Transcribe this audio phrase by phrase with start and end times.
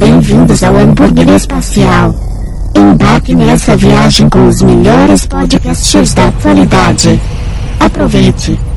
[0.00, 2.14] bem-vindos ao hambúrguer espacial.
[2.74, 7.20] Embarque nessa viagem com os melhores podcasts da atualidade.
[7.78, 8.69] Aproveite!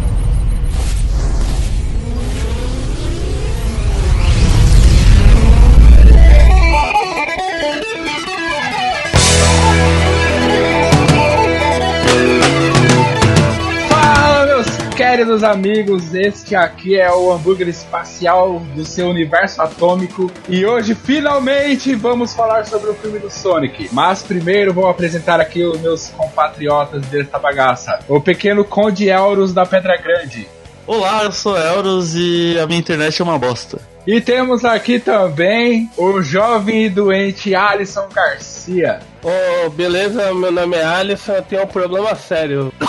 [15.23, 21.95] Queridos amigos, este aqui é o hambúrguer espacial do seu universo atômico e hoje finalmente
[21.95, 23.87] vamos falar sobre o filme do Sonic.
[23.93, 29.65] Mas primeiro vou apresentar aqui os meus compatriotas desta bagaça, o pequeno Conde Elros da
[29.65, 30.45] Pedra Grande.
[30.85, 33.92] Olá, eu sou Elros e a minha internet é uma bosta.
[34.05, 38.99] E temos aqui também o jovem e doente Alisson Garcia.
[39.23, 42.71] Ô, beleza, meu nome é Alisson, eu tenho um problema sério.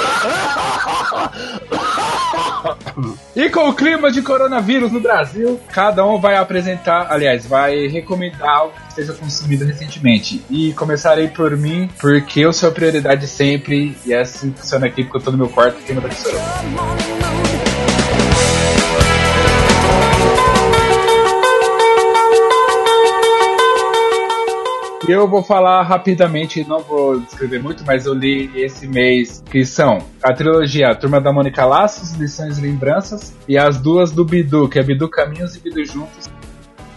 [3.36, 8.48] E com o clima de coronavírus no Brasil, cada um vai apresentar, aliás, vai recomendar
[8.48, 10.44] algo que seja consumido recentemente.
[10.48, 14.86] E começarei por mim, porque eu sou a prioridade sempre, e é assim que funciona
[14.86, 16.08] aqui, porque eu tô no meu quarto e quem manda
[25.06, 29.62] E eu vou falar rapidamente, não vou descrever muito, mas eu li esse mês, que
[29.66, 34.24] são a trilogia a Turma da Mônica Laços, Lições e Lembranças, e as duas do
[34.24, 36.30] Bidu, que é Bidu Caminhos e Bidu Juntos.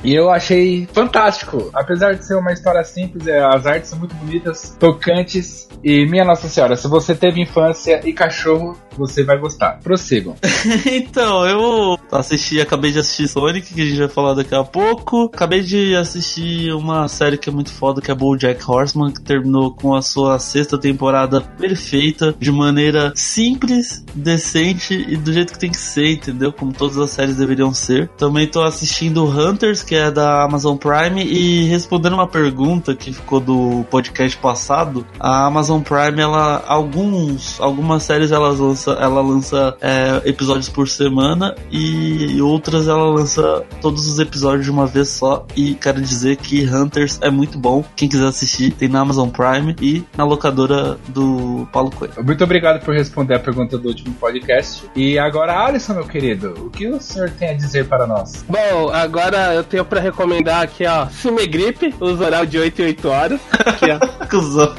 [0.03, 1.69] E eu achei fantástico.
[1.73, 5.67] Apesar de ser uma história simples, é, as artes são muito bonitas, tocantes.
[5.83, 9.79] E minha Nossa Senhora, se você teve infância e cachorro, você vai gostar.
[9.83, 10.35] Prossigam.
[10.85, 15.29] então, eu assisti, acabei de assistir Sonic, que a gente vai falar daqui a pouco.
[15.33, 19.71] Acabei de assistir uma série que é muito foda, que é BoJack Horseman, que terminou
[19.71, 25.71] com a sua sexta temporada perfeita, de maneira simples, decente e do jeito que tem
[25.71, 26.51] que ser, entendeu?
[26.51, 28.09] Como todas as séries deveriam ser.
[28.17, 33.39] Também tô assistindo Hunters, que é da Amazon Prime, e respondendo uma pergunta que ficou
[33.39, 40.29] do podcast passado, a Amazon Prime, ela alguns algumas séries elas lança, ela lança é,
[40.29, 45.45] episódios por semana e outras ela lança todos os episódios de uma vez só.
[45.55, 47.83] E quero dizer que Hunters é muito bom.
[47.95, 52.13] Quem quiser assistir tem na Amazon Prime e na locadora do Paulo Coelho.
[52.23, 54.83] Muito obrigado por responder a pergunta do último podcast.
[54.95, 58.45] E agora, Alisson, meu querido, o que o senhor tem a dizer para nós?
[58.47, 63.07] Bom, agora eu tenho pra recomendar aqui, ó, Cimegripe, uso oral de 8 em 8
[63.07, 63.41] horas.
[63.65, 63.97] Aqui, ó.
[64.27, 64.73] Cusão.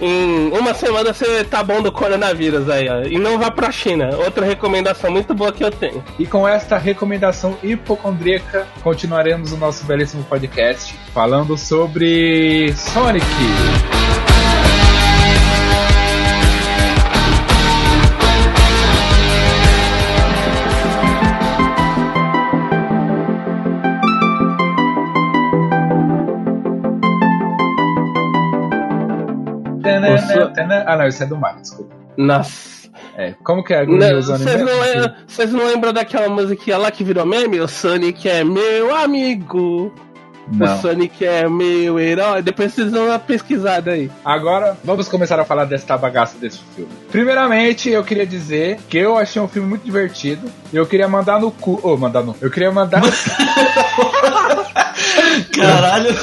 [0.00, 3.02] Em uma semana você tá bom do coronavírus aí, ó.
[3.02, 4.10] E não vá pra China.
[4.16, 6.02] Outra recomendação muito boa que eu tenho.
[6.18, 13.26] E com esta recomendação hipocondríaca, continuaremos o nosso belíssimo podcast falando sobre Sonic.
[30.66, 30.84] Nossa.
[30.86, 31.94] Ah, não, isso é do Mario, desculpa.
[32.16, 32.70] Nossa.
[33.16, 34.28] É, como que é Vocês
[34.60, 37.60] não, lembram- vocês não lembram daquela musiquinha lá que virou meme?
[37.60, 39.92] O Sonic é meu amigo.
[40.52, 40.80] O Não.
[40.80, 42.42] Sonic é meu herói.
[42.42, 44.10] Depois vocês dão uma pesquisada aí.
[44.24, 46.90] Agora, vamos começar a falar desta bagaça desse filme.
[47.10, 50.50] Primeiramente, eu queria dizer que eu achei um filme muito divertido.
[50.72, 51.78] E eu queria mandar no cu.
[51.84, 52.34] Ô, mandar no.
[52.40, 53.00] Eu queria mandar.
[55.54, 56.14] Caralho.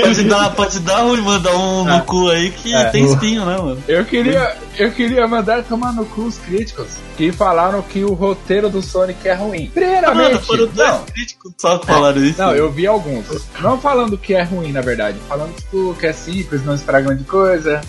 [0.00, 2.84] pode, dar, pode dar ruim mandar um no cu aí que É.
[2.86, 3.82] tem espinho, né, mano?
[3.88, 4.56] eu queria.
[4.78, 6.86] Eu queria mandar tomar no cu os críticos
[7.16, 9.60] que falaram que o roteiro do Sonic é ruim.
[9.64, 10.46] Mano, Primeiramente.
[10.46, 12.40] foram dois não, críticos só que falaram isso.
[12.40, 13.26] Não, eu vi alguns.
[13.60, 15.18] Não falando que é ruim, na verdade.
[15.28, 17.80] Falando, tipo, que é simples, não esperar grande coisa.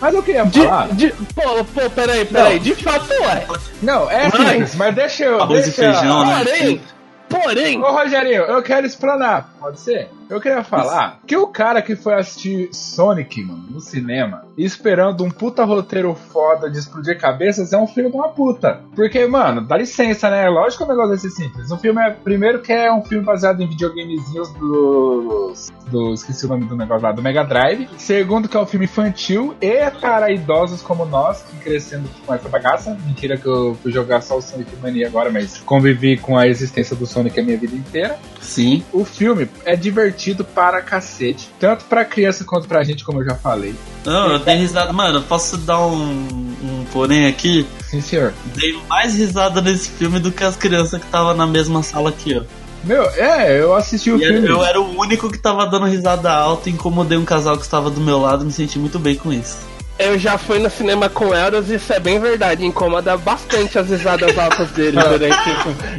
[0.00, 0.88] Mas eu queria De, falar.
[0.88, 2.58] de, pô, pô, peraí, peraí.
[2.58, 3.46] De fato é.
[3.80, 5.40] Não, é Mas- simples, mas deixa eu.
[5.40, 6.80] Arroz e deixa, feijão, né?
[7.40, 10.08] Porém, Ô Rogerinho, eu quero explanar, pode ser?
[10.32, 15.30] Eu queria falar que o cara que foi assistir Sonic, mano, no cinema, esperando um
[15.30, 18.80] puta roteiro foda de explodir cabeças, é um filho de uma puta.
[18.96, 20.48] Porque, mano, dá licença, né?
[20.48, 21.70] Lógico que o negócio vai ser simples.
[21.70, 25.70] O filme é, primeiro, que é um filme baseado em videogamezinhos dos.
[25.90, 26.14] do.
[26.14, 27.90] esqueci o nome do negócio lá, do Mega Drive.
[27.98, 32.48] Segundo, que é um filme infantil e para idosos como nós, que crescendo com essa
[32.48, 32.96] bagaça.
[33.04, 36.96] Mentira que eu fui jogar só o Sonic Mania agora, mas convivi com a existência
[36.96, 38.18] do Sonic a minha vida inteira.
[38.40, 38.82] Sim.
[38.94, 40.21] O filme é divertido
[40.54, 43.74] para cacete, tanto pra criança quanto pra gente, como eu já falei.
[44.04, 44.92] Não, eu dei risada.
[44.92, 45.94] Mano, posso dar um,
[46.62, 47.66] um porém aqui?
[47.88, 48.32] Sim, senhor.
[48.54, 52.36] Dei mais risada nesse filme do que as crianças que estavam na mesma sala aqui,
[52.38, 52.42] ó.
[52.84, 54.48] Meu, é, eu assisti o E filme.
[54.48, 58.00] eu era o único que tava dando risada alta, incomodei um casal que estava do
[58.00, 59.58] meu lado, me senti muito bem com isso.
[60.00, 62.64] eu já fui no cinema com Eros e isso é bem verdade.
[62.64, 65.48] Incomoda bastante as risadas altas dele durante.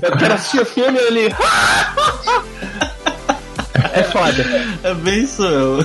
[0.02, 1.36] Eu quero assistir o filme e ele.
[3.94, 4.44] é foda.
[4.84, 5.84] É bem isso, eu.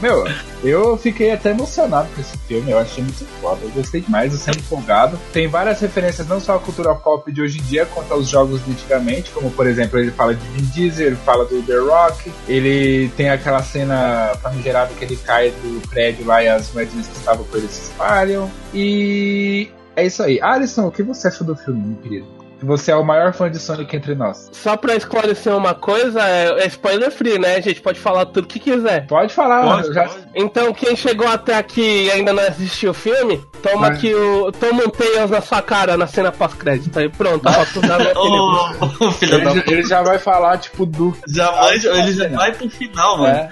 [0.00, 0.24] Meu,
[0.62, 4.38] eu fiquei até emocionado com esse filme, eu achei muito foda, eu gostei demais, eu
[4.38, 5.18] sempre empolgado.
[5.32, 8.62] Tem várias referências não só à cultura pop de hoje em dia, quanto aos jogos
[8.64, 12.30] de antigamente, como por exemplo, ele fala de Vin Diesel, ele fala do The Rock,
[12.46, 17.16] ele tem aquela cena famigerada que ele cai do prédio lá e as moedinhas que
[17.16, 18.50] estavam com ele se espalham.
[18.74, 20.38] E é isso aí.
[20.42, 22.35] Alisson, o que você achou do filme, meu querido?
[22.62, 24.48] Você é o maior fã de Sonic entre nós.
[24.50, 27.56] Só pra esclarecer uma coisa, é, é spoiler free, né?
[27.56, 29.06] A gente pode falar tudo que quiser.
[29.06, 30.04] Pode falar, Pode, já...
[30.08, 30.24] pode.
[30.34, 33.90] Então, quem chegou até aqui e ainda não assistiu o filme, toma Vai.
[33.96, 34.50] aqui o.
[34.52, 36.98] Toma um Tails na sua cara na cena pós-crédito.
[36.98, 38.70] Aí pronto, posso dar minha opinião.
[39.00, 41.14] Ô, filho Ele, da ele já vai falar, tipo, do.
[41.28, 43.34] Já vai, ele já vai pro final, mano.
[43.36, 43.50] É.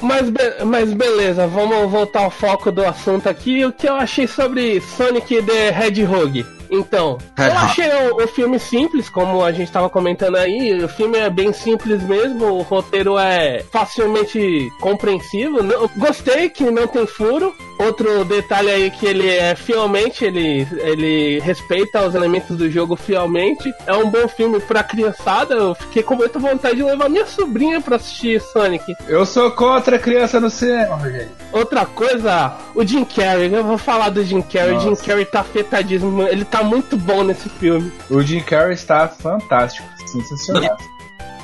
[0.00, 3.64] Mas, be- mas beleza, vamos voltar ao foco do assunto aqui.
[3.64, 6.44] O que eu achei sobre Sonic the Hedgehog?
[6.72, 7.64] Então, eu Hedgehog.
[7.66, 10.82] achei o, o filme simples, como a gente estava comentando aí.
[10.82, 15.62] O filme é bem simples mesmo, o roteiro é facilmente compreensível.
[15.62, 17.54] Não- gostei que não tem furo.
[17.78, 23.72] Outro detalhe aí que ele é fielmente, ele, ele respeita os elementos do jogo fielmente.
[23.86, 25.54] É um bom filme pra criançada.
[25.54, 28.94] Eu fiquei com muita vontade de levar minha sobrinha pra assistir Sonic.
[29.08, 31.30] Eu sou contra criança no cinema, Rogério.
[31.52, 34.76] Outra coisa, o Jim Carrey, eu vou falar do Jim Carrey.
[34.76, 34.94] O Jim.
[34.96, 37.92] Carrey tá afetadíssimo, ele tá muito bom nesse filme.
[38.10, 40.76] O Jim Carrey está fantástico, sensacional.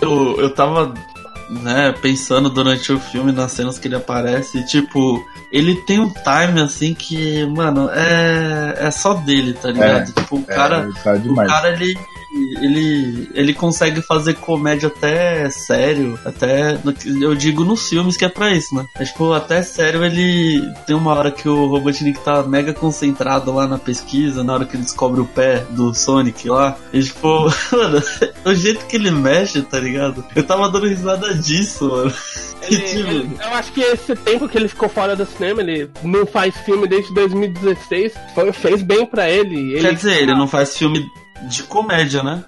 [0.01, 0.95] Eu, eu tava,
[1.51, 6.11] né, pensando durante o filme nas cenas que ele aparece, e, tipo, ele tem um
[6.11, 10.13] time assim que, mano, é, é só dele, tá ligado?
[10.13, 11.99] tipo, o É, cara, tá o cara ele,
[12.33, 16.79] ele, ele consegue fazer comédia até sério, até,
[17.21, 18.87] eu digo nos filmes que é pra isso, né?
[18.97, 23.67] É, tipo, até sério ele tem uma hora que o Robotnik tá mega concentrado lá
[23.67, 28.03] na pesquisa, na hora que ele descobre o pé do Sonic lá, e tipo, mano,
[28.45, 30.25] o jeito que ele mexe, tá ligado?
[30.35, 32.13] Eu tava dando risada disso, mano.
[32.69, 35.89] Ele- tipo, ele- eu acho que esse tempo que ele ficou fora do cinema, ele
[36.03, 39.75] não faz filme desde 2016, foi, fez bem pra ele.
[39.75, 41.07] ele Quer dizer, ele não faz filme
[41.43, 42.45] de comédia, né?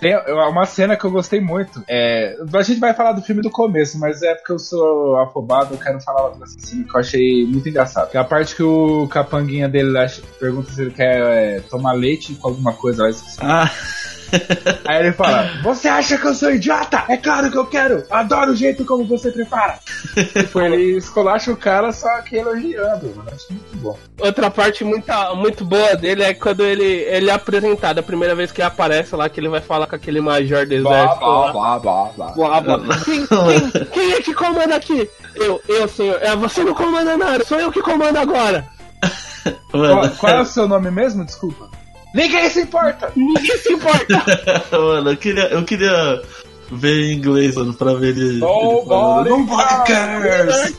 [0.00, 0.16] Tem
[0.48, 1.84] uma cena que eu gostei muito.
[1.86, 5.74] É, a gente vai falar do filme do começo, mas é porque eu sou afobado,
[5.74, 8.10] eu quero falar dessa cena que eu achei muito engraçado.
[8.10, 9.90] Que é a parte que o capanguinha dele
[10.38, 13.38] pergunta se ele quer é, tomar leite com alguma coisa lá, eu esqueci.
[13.42, 13.70] Ah,
[14.86, 17.04] Aí ele fala: Você acha que eu sou idiota?
[17.08, 18.04] É claro que eu quero!
[18.10, 19.78] Adoro o jeito como você prepara!
[20.32, 23.30] tipo, ele escolacha o cara só que elogiando, mano.
[23.32, 23.98] Acho muito bom.
[24.18, 28.52] Outra parte muito, muito boa dele é quando ele, ele é apresentado, a primeira vez
[28.52, 31.52] que ele aparece lá, que ele vai falar com aquele major do exército lá.
[31.52, 32.60] blá, blá, blá, blá.
[32.60, 32.96] Blá, blá.
[33.04, 35.08] Quem, quem- quem é que comanda aqui?
[35.34, 36.18] Eu, eu, senhor.
[36.22, 38.66] É, você não comanda nada, sou eu que comando agora.
[39.72, 41.24] mano, Qual, qual é o seu nome mesmo?
[41.24, 41.70] Desculpa.
[42.14, 43.12] Ninguém se importa!
[43.14, 44.24] Ninguém se importa.
[44.76, 46.22] mano, eu queria, eu queria
[46.70, 48.36] ver em inglês, mano, pra ver ele.
[48.36, 50.76] ele falando, Nobody cares!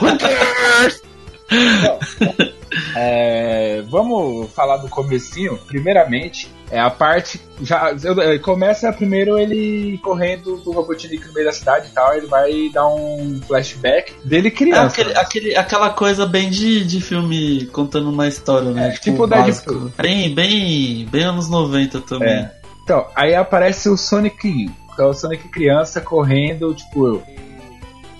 [0.00, 1.02] Who cares?
[2.96, 5.58] É, vamos falar do comecinho.
[5.66, 7.40] Primeiramente, é a parte.
[7.62, 12.12] Já, é, começa primeiro ele correndo do Robotnik no meio da cidade e tal.
[12.14, 14.86] Ele vai dar um flashback dele É criança.
[14.86, 18.88] aquele, aquele, aquela coisa bem de, de filme contando uma história, né?
[18.88, 19.92] É, tipo Deadpool.
[19.96, 22.28] Bem, bem, bem anos 90 também.
[22.28, 22.50] É.
[22.82, 27.22] Então, aí aparece o Sonic, que é o Sonic criança correndo, tipo.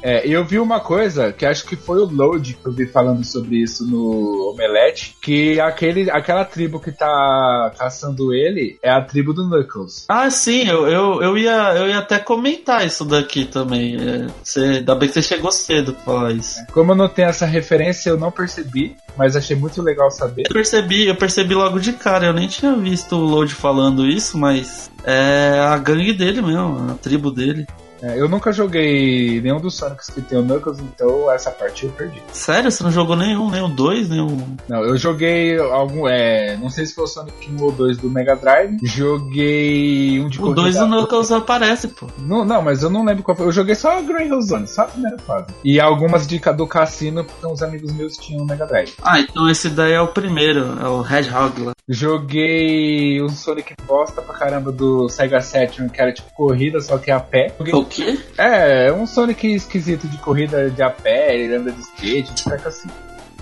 [0.04, 3.25] É, eu vi uma coisa que acho que foi o Load que eu vi falando
[3.25, 9.32] sobre isso no Omelete, que aquele, aquela tribo que tá caçando ele é a tribo
[9.32, 10.04] do Knuckles.
[10.06, 13.96] Ah, sim, eu, eu, eu, ia, eu ia até comentar isso daqui também.
[13.96, 16.58] É, você, ainda bem que você chegou cedo pra falar isso.
[16.70, 20.42] Como eu não tenho essa referência, eu não percebi, mas achei muito legal saber.
[20.46, 24.37] Eu percebi, eu percebi logo de cara, eu nem tinha visto o Load falando isso,
[24.37, 27.66] mas é a gangue dele mesmo, a tribo dele.
[28.04, 31.92] É, eu nunca joguei nenhum dos Sonics que tem o Knuckles, então essa parte eu
[31.92, 32.20] perdi.
[32.32, 34.37] Sério, você não jogou nenhum, nem o 2, nem o.
[34.68, 36.06] Não, eu joguei algum.
[36.08, 38.76] É, não sei se foi o Sonic 1 ou 2 do Mega Drive.
[38.84, 42.06] Joguei um de O 2 corrida- do Knuckles aparece, pô.
[42.18, 43.46] Não, não, mas eu não lembro qual foi.
[43.46, 45.46] Eu joguei só a Green Hill Zone, só a primeira fase.
[45.64, 48.92] E algumas de, do cassino, porque uns amigos meus tinham o Mega Drive.
[49.02, 51.73] Ah, então esse daí é o primeiro, é o Hedgehog lá.
[51.88, 57.11] Joguei um Sonic bosta pra caramba do Sega Saturn, que era tipo corrida, só que
[57.11, 57.52] a pé.
[57.58, 58.18] Joguei- Quê?
[58.36, 62.88] É, um Sonic esquisito de corrida de a pé, ele anda de skate, de assim.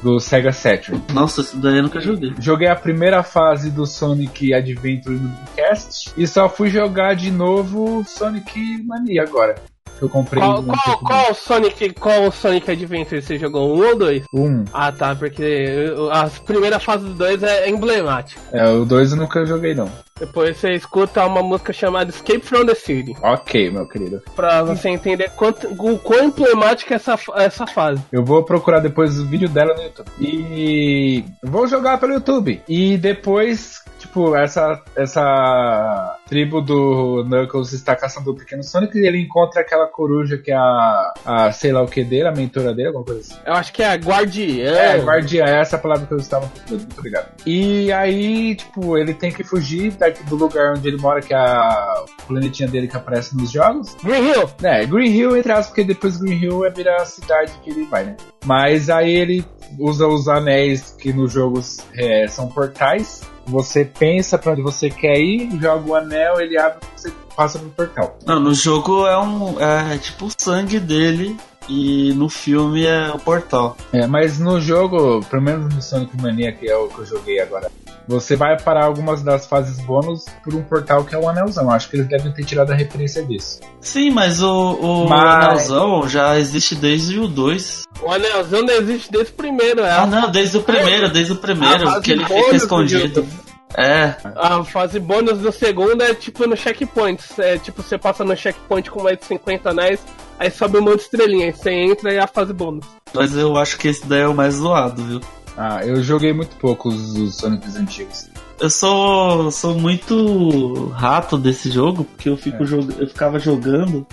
[0.02, 1.02] Do Sega Saturn.
[1.14, 2.34] Nossa, esse daí eu nunca joguei.
[2.38, 8.04] Joguei a primeira fase do Sonic Adventure no Dreamcast e só fui jogar de novo
[8.04, 9.54] Sonic Mania agora.
[10.02, 13.76] Eu comprei Qual, qual, qual Sonic, qual Sonic Adventure você jogou?
[13.76, 14.24] Um ou dois?
[14.34, 14.64] Um.
[14.72, 18.40] Ah, tá, porque a primeira fase do dois é emblemática.
[18.52, 19.90] É, o dois eu nunca joguei, não.
[20.18, 23.16] Depois você escuta uma música chamada Escape from the City.
[23.22, 24.22] Ok, meu querido.
[24.36, 28.00] Pra você entender quanto, o quão emblemática é essa, essa fase.
[28.12, 30.08] Eu vou procurar depois o vídeo dela no YouTube.
[30.20, 32.60] E vou jogar pelo YouTube.
[32.68, 33.82] E depois,
[34.12, 39.86] tipo, essa, essa tribo do Knuckles está caçando o pequeno Sonic e ele encontra aquela
[39.86, 43.20] coruja que é a, a sei lá o que dele, a mentora dele, alguma coisa
[43.20, 43.40] assim.
[43.44, 44.70] Eu acho que é a Guardiã.
[44.70, 47.28] É, guardiã, é essa a palavra que eu estava muito obrigado.
[47.46, 51.36] E aí, tipo, ele tem que fugir daqui do lugar onde ele mora, que é
[51.36, 53.96] a planetinha dele que aparece nos jogos.
[54.02, 54.50] Green Hill.
[54.62, 57.84] É, Green Hill, entre aspas, porque depois Green Hill é virar a cidade que ele
[57.86, 58.16] vai, né?
[58.44, 59.44] Mas aí ele
[59.78, 63.22] usa os anéis que nos jogos é, são portais.
[63.46, 67.58] Você pensa pra onde você quer ir, joga o anel, ele abre e você passa
[67.58, 68.18] pro portal.
[68.26, 69.60] Não, no jogo é um.
[69.60, 71.36] É tipo o sangue dele.
[71.68, 73.76] E no filme é o portal.
[73.92, 77.38] É, mas no jogo, pelo menos no Sonic Mania, que é o que eu joguei
[77.38, 77.70] agora,
[78.08, 81.70] você vai parar algumas das fases bônus por um portal que é o anelzão.
[81.70, 83.60] Acho que eles devem ter tirado a referência disso.
[83.80, 87.82] Sim, mas o, o Mas- anelzão já existe desde o 2.
[88.02, 89.80] O anelzão não existe desde o primeiro.
[89.82, 93.26] É Ah, não, desde o primeiro, desde o primeiro, que ele bônus fica do escondido.
[93.74, 97.22] É, A fase bônus do segundo é tipo no checkpoint.
[97.38, 100.00] É tipo, você passa no checkpoint com mais de 50 anéis,
[100.38, 101.46] aí sobe um monte de estrelinha.
[101.46, 102.84] Aí você entra e é a fase bônus.
[103.14, 105.20] mas eu acho que esse daí é o mais zoado, viu?
[105.56, 108.28] Ah, eu joguei muito pouco os, os Sonics antigos.
[108.58, 112.66] Eu sou, sou muito rato desse jogo, porque eu, fico É.
[112.66, 114.06] jog- eu ficava jogando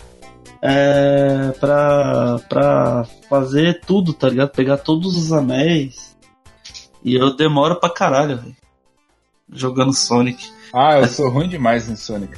[0.62, 4.50] é, pra, pra fazer tudo, tá ligado?
[4.50, 6.18] Pegar todos os anéis.
[7.04, 8.56] E eu demoro pra caralho, velho.
[9.52, 10.50] Jogando Sonic.
[10.74, 12.38] Ah, eu sou ruim demais no Sonic.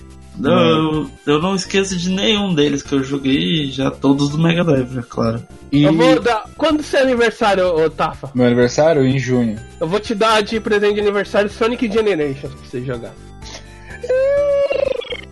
[0.49, 4.99] Eu, eu não esqueço de nenhum deles que eu joguei, já todos do Mega Drive,
[4.99, 5.43] é claro.
[5.71, 6.45] E Eu vou dar.
[6.57, 8.29] Quando é seu aniversário, ô Tafa?
[8.33, 9.59] meu aniversário em junho.
[9.79, 13.13] Eu vou te dar de presente de aniversário Sonic Generations pra você jogar.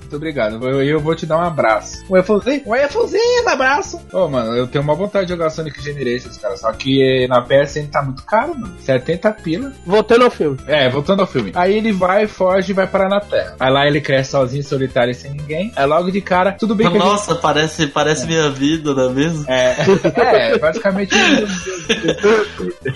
[0.09, 0.67] Muito obrigado.
[0.67, 2.03] Eu, eu vou te dar um abraço.
[2.09, 2.63] Um Efuzinho?
[2.65, 4.01] Um Efuzinho, um abraço.
[4.11, 6.57] Ô, mano, eu tenho uma vontade de jogar Sonic Generations, cara.
[6.57, 8.73] Só que eh, na PSN tá muito caro, mano.
[8.79, 9.71] 70 pila.
[9.85, 10.57] Voltando ao filme.
[10.65, 11.51] É, voltando ao filme.
[11.53, 13.55] Aí ele vai, foge e vai parar na Terra.
[13.59, 15.71] Aí lá ele cresce sozinho, solitário e sem ninguém.
[15.75, 19.11] Aí logo de cara, tudo bem que a gente- Nossa, parece, parece minha vida, não
[19.11, 19.45] é mesmo?
[19.47, 19.75] É,
[20.53, 21.13] é, basicamente.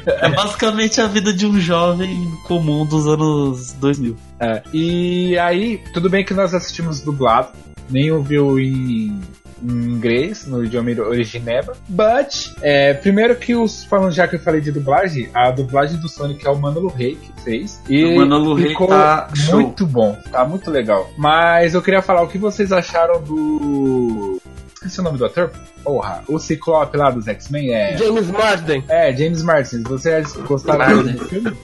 [0.07, 4.15] É basicamente a vida de um jovem comum dos anos 2000.
[4.43, 4.63] É.
[4.73, 7.49] E aí, tudo bem que nós assistimos dublado,
[7.89, 9.19] nenhum viu em,
[9.61, 11.73] em inglês, no idioma origineba.
[11.87, 13.83] But, é, primeiro que os.
[13.85, 17.15] Falando já que eu falei de dublagem, a dublagem do Sonic é o Manolo Rey
[17.15, 17.81] que fez.
[17.89, 19.55] E O Manolo Rey ficou tá show.
[19.55, 21.09] muito bom, tá muito legal.
[21.17, 24.41] Mas eu queria falar o que vocês acharam do.
[24.83, 25.49] Esqueci o nome do ator?
[25.81, 27.97] Porra, o Ciclope lá dos X-Men é.
[27.97, 28.83] James Marsden.
[28.89, 29.81] É, James Martin.
[29.83, 31.15] Vocês gostaram Marsden.
[31.15, 31.57] do filme?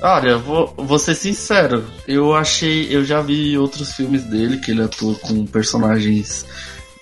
[0.00, 1.84] Olha, eu vou, vou ser sincero.
[2.08, 2.88] Eu achei.
[2.90, 6.46] Eu já vi outros filmes dele que ele atua com personagens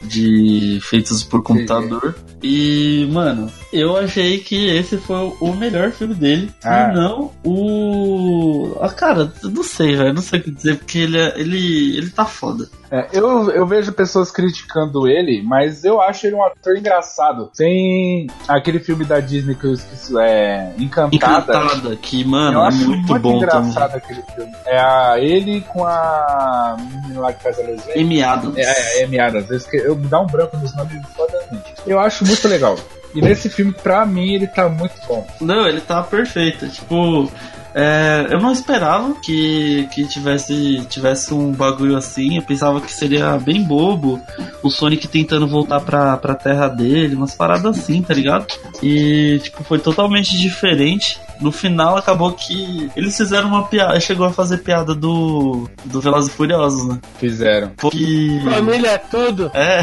[0.00, 2.16] de feitos por computador.
[2.42, 6.52] E, mano, eu achei que esse foi o melhor filme dele.
[6.64, 6.90] Ah.
[6.90, 8.76] E não o.
[8.80, 10.12] Ah, cara, não sei, velho.
[10.14, 12.68] Não sei o que dizer, porque ele, é- ele, ele tá foda.
[12.90, 17.50] É, eu, eu vejo pessoas criticando ele, mas eu acho ele um ator engraçado.
[17.56, 21.16] Tem aquele filme da Disney que eu esqueci, é Encantada.
[21.16, 23.96] Encantada, que, mano, eu é acho muito, bom engraçado também.
[23.96, 24.52] aquele filme.
[24.66, 28.56] É a, ele com a menina lá que faz a Adams.
[28.58, 29.48] É, é, Amy Adams.
[29.72, 31.71] Eu, eu me dá um branco nos nomes fodamente.
[31.86, 32.78] Eu acho muito legal.
[33.14, 35.26] E nesse filme, pra mim, ele tá muito bom.
[35.40, 36.66] Não, ele tá perfeito.
[36.68, 37.30] Tipo,
[37.74, 42.36] é, eu não esperava que, que tivesse, tivesse um bagulho assim.
[42.36, 44.20] Eu pensava que seria bem bobo.
[44.62, 48.46] O Sonic tentando voltar pra, pra terra dele, umas paradas assim, tá ligado?
[48.82, 51.20] E, tipo, foi totalmente diferente.
[51.42, 53.98] No final acabou que eles fizeram uma piada.
[54.00, 57.00] Chegou a fazer piada do, do Velozes e Furiosos, né?
[57.18, 57.72] Fizeram.
[57.90, 58.40] Que.
[58.44, 59.50] Família é tudo.
[59.52, 59.82] É,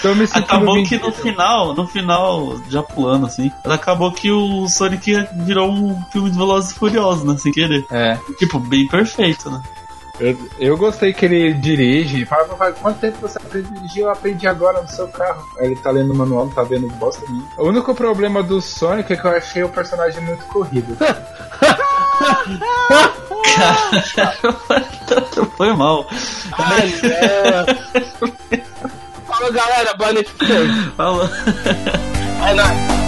[0.00, 4.68] Tô me sentindo Acabou que no final, no final, já pulando assim, acabou que o
[4.68, 7.36] Sonic virou um filme de Velozes e Furiosos, né?
[7.36, 7.84] Sem querer.
[7.90, 8.18] É.
[8.38, 9.60] Tipo, bem perfeito, né?
[10.20, 12.24] Eu, eu gostei que ele dirige.
[12.26, 14.02] Fala, papai, quanto tempo você aprende a dirigir?
[14.02, 15.46] Eu aprendi agora no seu carro.
[15.58, 17.48] Aí ele tá lendo o manual, não tá vendo bosta nenhuma.
[17.56, 20.96] O único problema do Sonic é que eu achei o personagem muito corrido.
[25.56, 26.06] Foi mal.
[26.52, 27.64] Ai, é.
[29.26, 30.70] Fala galera, boa noite pra vocês.
[30.96, 31.28] Falou.
[32.46, 33.07] É nóis.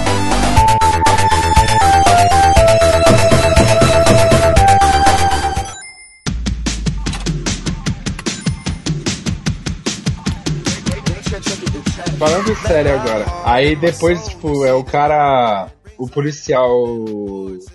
[12.66, 13.24] Sério agora.
[13.44, 15.68] Aí depois, tipo, é o cara.
[15.98, 16.86] O policial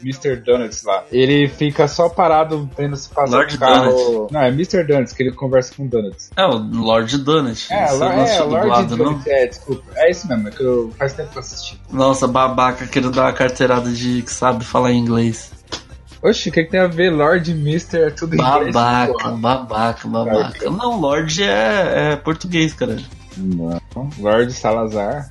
[0.02, 0.38] Mr.
[0.38, 1.04] Donuts lá.
[1.12, 3.92] Ele fica só parado vendo se passa Lord o carro.
[3.92, 4.32] Donuts.
[4.32, 4.84] Não, é Mr.
[4.84, 6.32] Donuts que ele conversa com o Donuts.
[6.36, 7.68] É, o Lord Donut.
[7.72, 8.96] É, Lo- é, assistiu Lord?
[8.96, 9.28] Donuts.
[9.28, 9.84] É, desculpa.
[9.96, 11.80] É isso mesmo, é que eu faz tempo que eu assisti.
[11.92, 15.52] Nossa, babaca querendo dar uma carteirada de que sabe falar inglês.
[16.24, 18.08] Oxi, o que, que tem a ver Lord e Mr.
[18.08, 18.74] É tudo em inglês?
[18.74, 20.70] Babaca, babaca, babaca.
[20.72, 22.98] Não, Lord é, é português, cara.
[23.38, 23.80] Não.
[24.20, 25.30] Lord Salazar.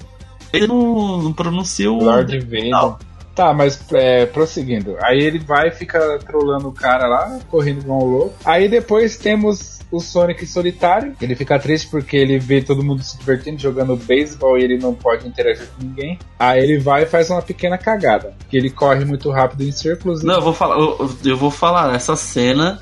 [0.52, 2.02] Ele não, não pronuncia o.
[2.02, 2.96] Lord Vader.
[3.34, 4.96] Tá, mas é, prosseguindo.
[5.02, 8.34] Aí ele vai e fica trolando o cara lá, correndo igual um louco.
[8.44, 11.16] Aí depois temos o Sonic solitário.
[11.20, 14.94] Ele fica triste porque ele vê todo mundo se divertindo, jogando beisebol e ele não
[14.94, 16.16] pode interagir com ninguém.
[16.38, 18.34] Aí ele vai e faz uma pequena cagada.
[18.48, 20.22] Que ele corre muito rápido em círculos.
[20.22, 22.80] e- Não, eu vou falar, eu, eu vou falar, essa cena,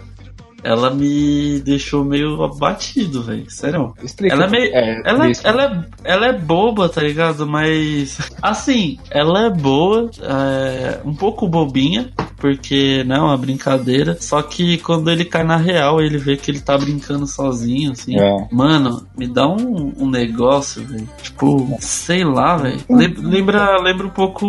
[0.62, 3.50] ela me deixou meio abatido, velho.
[3.50, 3.94] Sério.
[4.02, 4.34] Explica.
[4.34, 4.70] Ela é meio.
[4.74, 5.46] ela, triste.
[5.46, 7.46] ela, é, ela é boba, tá ligado?
[7.46, 8.18] Mas.
[8.40, 12.10] Assim, ela é boa, é, um pouco bobinha,
[12.42, 14.16] porque não é uma brincadeira.
[14.20, 18.18] Só que quando ele cai na real, ele vê que ele tá brincando sozinho, assim.
[18.18, 18.48] É.
[18.50, 21.08] Mano, me dá um, um negócio, velho.
[21.22, 22.80] Tipo, sei lá, velho.
[22.90, 24.44] Lem- Lembra, lembra um pouco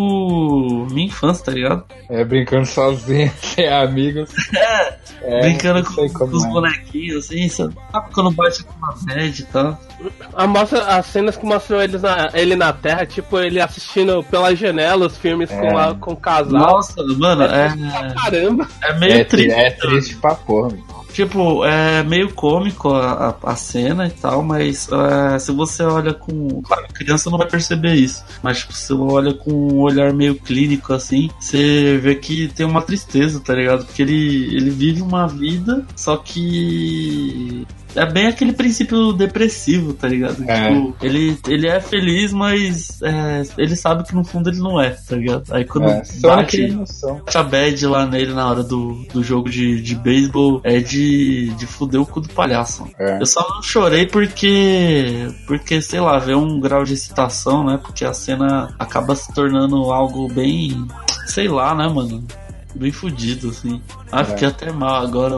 [0.92, 1.84] minha infância, tá ligado?
[2.10, 4.30] É, brincando sozinho, sem amigos.
[5.26, 6.50] É, brincando com, com os é.
[6.50, 7.74] bonequinhos, assim, sabe?
[7.94, 9.80] Sabe quando bate com uma bad e tal.
[10.34, 14.54] A mostra, as cenas que mostram eles na- ele na Terra, tipo, ele assistindo pela
[14.54, 15.56] janela os filmes É.
[15.58, 16.60] com, a, com o casal.
[16.60, 17.74] Nossa, mano, é,
[18.16, 18.68] Caramba!
[18.82, 19.60] é meio É, tri- triste.
[19.60, 20.70] é triste pra porra.
[20.70, 20.94] meu.
[21.14, 26.12] Tipo, é meio cômico a, a, a cena e tal, mas é, se você olha
[26.12, 26.60] com.
[26.64, 28.24] Claro, criança não vai perceber isso.
[28.42, 32.66] Mas tipo, se você olha com um olhar meio clínico assim, você vê que tem
[32.66, 33.86] uma tristeza, tá ligado?
[33.86, 37.64] Porque ele, ele vive uma vida, só que.
[37.96, 40.44] É bem aquele princípio depressivo, tá ligado?
[40.48, 40.70] É.
[40.70, 44.92] Tipo, ele, ele é feliz, mas é, ele sabe que no fundo ele não é,
[44.92, 45.44] tá ligado?
[45.54, 49.50] Aí quando É, é bate, bate a bad lá nele na hora do, do jogo
[49.50, 52.88] de, de beisebol é de, de fuder o cu do palhaço.
[53.00, 53.20] É.
[53.22, 55.28] Eu só não chorei porque.
[55.48, 57.80] Porque, sei lá, vê um grau de excitação, né?
[57.82, 60.88] Porque a cena acaba se tornando algo bem.
[61.28, 62.24] Sei lá, né, mano?
[62.76, 63.82] Bem fudido, assim.
[64.12, 64.26] Ah, É.
[64.26, 65.36] fiquei até mal agora.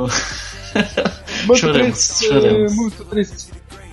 [1.45, 2.75] Muito Choramos, triste, choramos.
[2.75, 3.47] muito triste.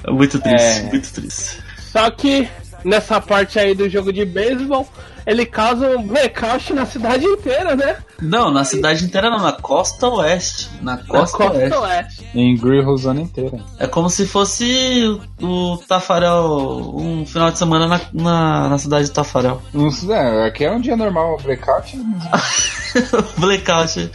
[0.05, 0.83] É muito triste, É.
[0.91, 1.63] muito triste.
[1.93, 2.49] Só que
[2.85, 4.89] nessa parte aí do jogo de beisebol,
[5.25, 7.97] ele causa um blackout na cidade inteira, né?
[8.21, 10.69] Não, na cidade inteira não, na costa oeste.
[10.81, 11.79] Na Na costa, costa oeste.
[11.79, 12.27] oeste.
[12.35, 13.61] Em Green Zona inteira.
[13.79, 19.05] É como se fosse o, o Tafarel, um final de semana na, na, na cidade
[19.07, 19.63] de Tafarel.
[19.73, 21.97] Não sei, é, aqui é um dia normal, blackout.
[23.39, 24.11] Blackout.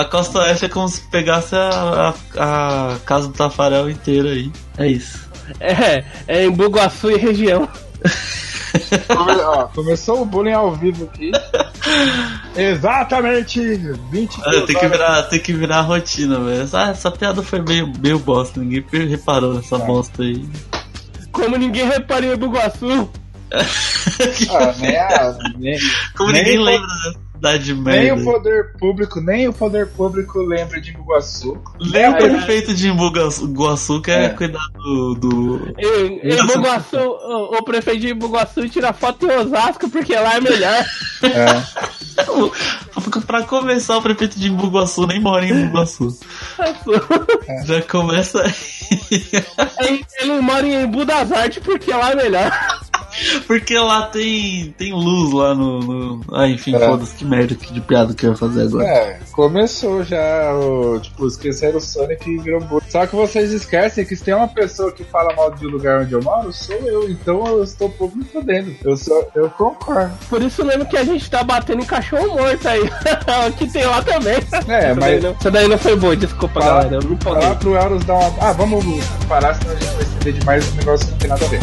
[0.00, 4.52] A costa oeste é como se pegasse a, a, a casa do Tafarel inteira aí.
[4.76, 5.28] É isso.
[5.58, 7.68] É, é em Bugaçu e região.
[9.08, 11.32] Come- ó, começou o bullying ao vivo aqui.
[12.56, 13.60] Exatamente!
[14.10, 16.62] 20 Ah, tem, que virar, tem que virar rotina, velho.
[16.62, 20.48] Essa, essa piada foi meio, meio bosta, ninguém reparou nessa bosta aí.
[21.32, 23.10] Como ninguém reparou em Bugaçu.
[24.50, 25.78] Ah, nem, a- nem-
[26.16, 28.24] Como nem ninguém lembra da cidade de nem o merda.
[28.32, 31.56] poder público, nem o poder público lembra de Iguaçu.
[31.80, 34.28] Nem o É, prefeito de Imbuguaçu quer É.
[34.30, 35.14] cuidar do.
[35.14, 35.74] do...
[36.24, 36.58] Nossa.
[36.58, 40.84] Bugaçu, o, o prefeito de Bugaçu tira foto em Osasco porque lá é melhor.
[41.22, 41.88] É,
[43.26, 46.08] Pra começar, o prefeito de Imbuguaçu nem mora em Imbuguaçu.
[47.64, 48.54] Já começa aí.
[49.80, 52.50] ele, ele mora em Embu das Artes porque lá é melhor.
[53.46, 55.80] Porque lá tem, tem luz lá no.
[55.80, 56.78] no- Ah, enfim, É.
[56.86, 58.84] foda-se, que merda que de piada que eu ia fazer agora.
[58.86, 60.98] é, começou já o.
[61.00, 62.84] Tipo, esqueceram o Sonic e virou bullying.
[62.90, 66.12] Só que vocês esquecem que se tem uma pessoa que fala mal do lugar onde
[66.12, 67.08] eu moro, sou eu.
[67.10, 68.74] Então eu estou pouco me fodendo.
[68.84, 70.12] Eu, sou, eu concordo.
[70.28, 72.82] Por isso lembro que a gente tá batendo em cachorro morto aí.
[73.56, 74.34] que tem lá também.
[74.34, 75.22] É, Essa daí mas.
[75.22, 77.04] não- Essa daí não foi boa, desculpa, Fala- galera.
[77.04, 77.18] Eu.
[77.18, 78.34] Falar pro Euros dar uma.
[78.40, 78.84] Ah, vamos
[79.28, 81.60] parar, senão a gente vai estender demais um negócio que não tem nada a ver.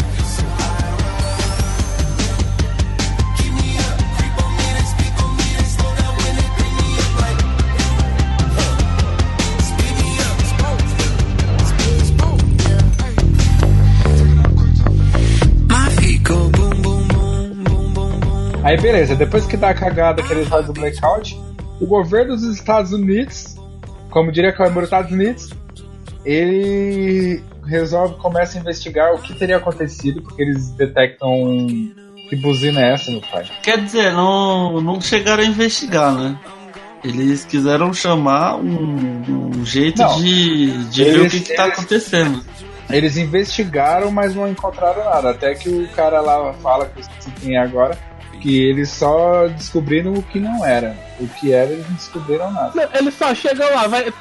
[18.66, 21.40] Aí beleza, depois que dá a cagada que eles fazem o blackout,
[21.80, 23.54] o governo dos Estados Unidos,
[24.10, 25.50] como diria que é os Estados Unidos,
[26.24, 31.30] ele resolve, começa a investigar o que teria acontecido, porque eles detectam
[32.28, 33.44] que buzina é essa, meu pai.
[33.62, 36.36] Quer dizer, não, não chegaram a investigar, né?
[37.04, 40.16] Eles quiseram chamar um, um jeito Não.
[40.20, 42.44] de, de ver o Eles- que, tá eles- acontecendo.
[42.90, 45.30] Eles investigaram, mas não encontraram nada.
[45.30, 47.96] Até que o cara lá fala que quem é agora.
[48.40, 50.96] Que eles só descobriram o que não era.
[51.18, 52.72] O que era, eles não descobriram nada.
[52.74, 54.12] Não, ele só chega lá, vai.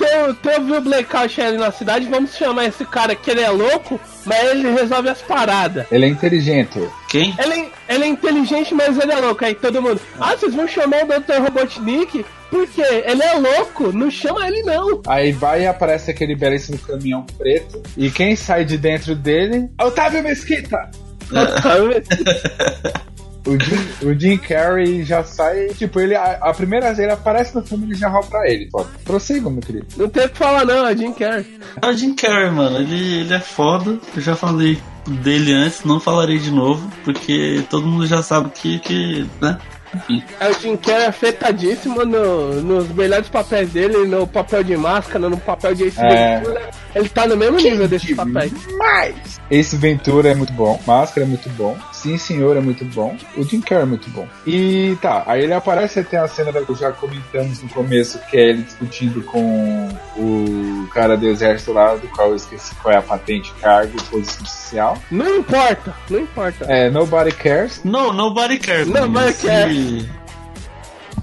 [0.42, 4.44] Teve o blackout ali na cidade, vamos chamar esse cara que ele é louco, mas
[4.46, 5.86] ele resolve as paradas.
[5.92, 6.80] Ele é inteligente.
[7.10, 7.36] Quem?
[7.38, 9.44] Ele, é- ele é inteligente, mas ele é louco.
[9.44, 11.42] Aí todo mundo, ah, vocês vão chamar o Dr.
[11.42, 12.26] Robotnik?
[12.50, 13.04] Por quê?
[13.06, 15.02] Ele é louco, não chama ele não.
[15.08, 17.82] Aí vai e aparece aquele belíssimo caminhão preto.
[17.98, 19.70] E quem sai de dentro dele?
[19.82, 20.90] Otávio Mesquita!
[23.46, 25.68] O Jim, o Jim Carrey já sai.
[25.78, 26.16] Tipo, ele.
[26.16, 28.70] A, a primeira vez ele aparece no filme e já rouba pra ele.
[28.72, 28.90] Foda.
[29.04, 29.86] Prossiga, meu querido.
[29.98, 31.60] Não tem o que falar não, é Jim Carrey.
[31.82, 32.80] É o Jim Carrey, mano.
[32.80, 34.00] Ele, ele é foda.
[34.16, 38.80] Eu já falei dele antes, não falarei de novo, porque todo mundo já sabe que,
[38.80, 39.60] que né?
[39.94, 40.24] Enfim.
[40.40, 45.38] É o Jim Carrey afetadíssimo no, nos melhores papéis dele, no papel de máscara, no
[45.38, 46.40] papel de Ace É.
[46.40, 46.70] Ventura.
[46.94, 48.52] Ele tá no mesmo nível desses papéis.
[48.78, 53.18] Mas esse Ventura é muito bom, Máscara é muito bom, Sim Senhor é muito bom,
[53.36, 54.28] o Jim Carrey é muito bom.
[54.46, 58.38] E tá, aí ele aparece e tem a cena que já comentamos no começo, que
[58.38, 62.98] é ele discutindo com o cara do exército lá, do qual eu esqueci qual é
[62.98, 64.98] a patente, cargo, posição social.
[65.10, 66.66] Não importa, não importa.
[66.66, 67.82] É, Nobody Cares.
[67.84, 68.88] No, nobody cares.
[68.88, 70.06] Nobody cares.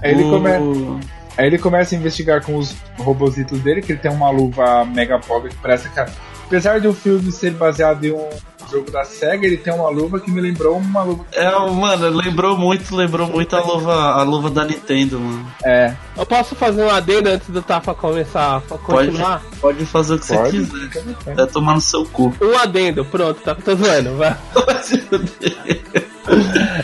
[0.01, 0.49] Aí ele, o- come...
[1.37, 5.17] aí ele começa a investigar com os robositos dele, que ele tem uma luva mega
[5.17, 5.99] pobre que parece que.
[6.45, 8.29] Apesar de o filme ser baseado em um
[8.73, 11.25] jogo da SEGA, ele tem uma luva que me lembrou uma luva.
[11.31, 15.47] É, mano, lembrou muito, lembrou muito a luva, a luva da Nintendo, mano.
[15.63, 19.41] É, Eu posso fazer um adendo antes do Tafa começar a Pode, continuar?
[19.61, 20.59] pode fazer o que pode.
[20.65, 21.39] você quiser.
[21.39, 22.33] É tomar no seu cu.
[22.41, 24.35] Um adendo, pronto, tá tô zoando, vai.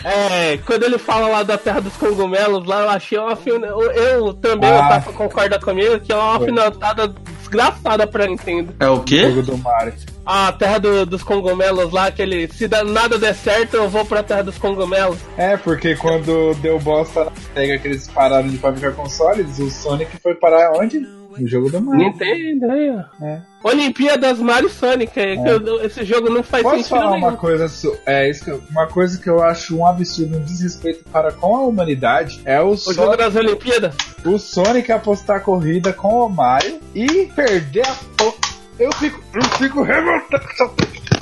[0.04, 3.66] É, quando ele fala lá da Terra dos Cogumelos, lá eu achei uma filme.
[3.66, 4.84] Eu, também, Ah.
[4.84, 6.40] o Tafa concorda comigo, que é uma Foi.
[6.48, 8.74] alfinetada desgraçada pra Nintendo.
[8.78, 9.28] É o quê?
[9.30, 9.94] jogo do Mario.
[10.32, 14.22] A Terra do- dos Cogumelos lá, que ele, se nada der certo, eu vou pra
[14.22, 15.18] Terra dos Cogumelos.
[15.36, 20.16] É, porque quando deu bosta na SEGA que eles pararam de fabricar consoles, o Sonic
[20.22, 21.00] foi parar onde?
[21.36, 22.06] No jogo do Mario.
[22.08, 23.24] Nintendo aí, ó.
[23.24, 23.40] É.
[23.64, 25.34] Olimpíadas Mario Sonic, é.
[25.36, 27.28] eu- esse jogo não faz Posso sentido falar nenhum.
[27.28, 27.66] uma coisa?
[28.06, 32.40] É isso uma coisa que eu acho um absurdo, um desrespeito para com a humanidade
[32.44, 33.94] é o, O jogo Sonic, das Olimpíadas?
[34.24, 38.34] o Sonic apostar a corrida com o Mario e perder a po...
[38.80, 41.19] Eu fico, eu fico revoltado.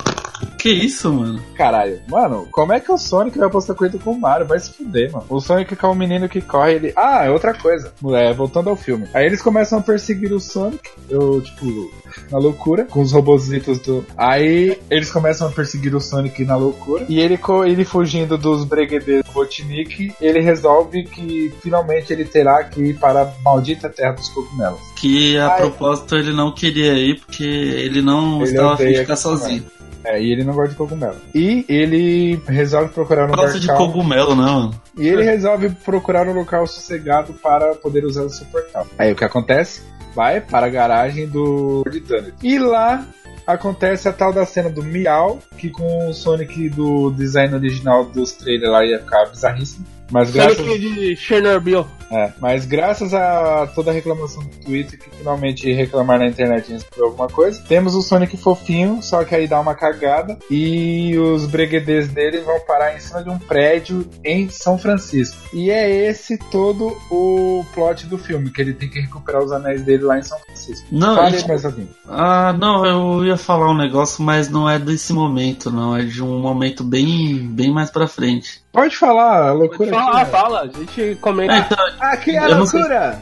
[0.59, 1.41] Que isso, mano?
[1.55, 4.45] Caralho, mano, como é que o Sonic vai apostar corrida com o Mario?
[4.45, 5.25] Vai se fuder, mano.
[5.29, 6.93] O Sonic que é um menino que corre, ele.
[6.97, 7.93] Ah, é outra coisa.
[8.13, 9.07] É, voltando ao filme.
[9.13, 11.89] Aí eles começam a perseguir o Sonic, eu, tipo,
[12.29, 14.05] na loucura, com os robôzitos do.
[14.17, 17.05] Aí eles começam a perseguir o Sonic na loucura.
[17.07, 22.81] E ele, ele fugindo dos breguedês do Botnik, ele resolve que finalmente ele terá que
[22.81, 24.81] ir para a maldita terra dos cogumelos.
[24.97, 25.61] Que a Ai.
[25.61, 29.63] propósito ele não queria ir porque ele não Ele estava afim de ficar sozinho.
[30.03, 31.15] É, e ele não gosta de cogumelo.
[31.33, 34.81] E ele resolve procurar um lugar Gosta de cogumelo, né, mano?
[34.97, 38.87] E ele resolve procurar um local sossegado para poder usar o seu portal.
[38.97, 39.81] Aí o que acontece?
[40.15, 42.33] Vai para a garagem do Lord.
[42.41, 43.05] E lá
[43.45, 48.31] acontece a tal da cena do Miau, que com o Sonic do design original dos
[48.33, 49.85] trailers lá ia ficar bizarríssimo.
[50.09, 51.85] Mas graças, de Chernobyl.
[52.11, 57.05] é, mas graças a toda a reclamação do Twitter, que finalmente reclamar na internet resolveu
[57.05, 62.07] alguma coisa, temos o Sonic fofinho, só que aí dá uma cagada e os breguedês
[62.07, 65.37] dele vão parar em cima de um prédio em São Francisco.
[65.53, 69.83] E é esse todo o plot do filme, que ele tem que recuperar os anéis
[69.83, 70.87] dele lá em São Francisco.
[70.91, 71.89] Não, Fale e- mais alguém.
[72.07, 75.95] Ah, não, eu ia falar um negócio, mas não é desse momento, não.
[75.95, 78.61] É de um momento bem, bem mais pra frente.
[78.71, 80.17] Pode falar, a loucura Fala, aqui.
[80.17, 80.25] né?
[80.25, 81.53] fala, a gente comenta.
[81.53, 83.19] É, então, Aqui é Eu não sei- loucura!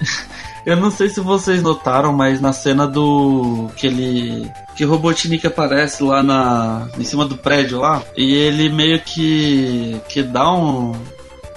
[0.66, 3.70] eu não sei se vocês notaram, mas na cena do.
[3.76, 4.50] que ele.
[4.76, 6.88] que o Robotnik aparece lá na.
[6.98, 10.00] em cima do prédio lá, e ele meio que.
[10.08, 10.92] que dá um.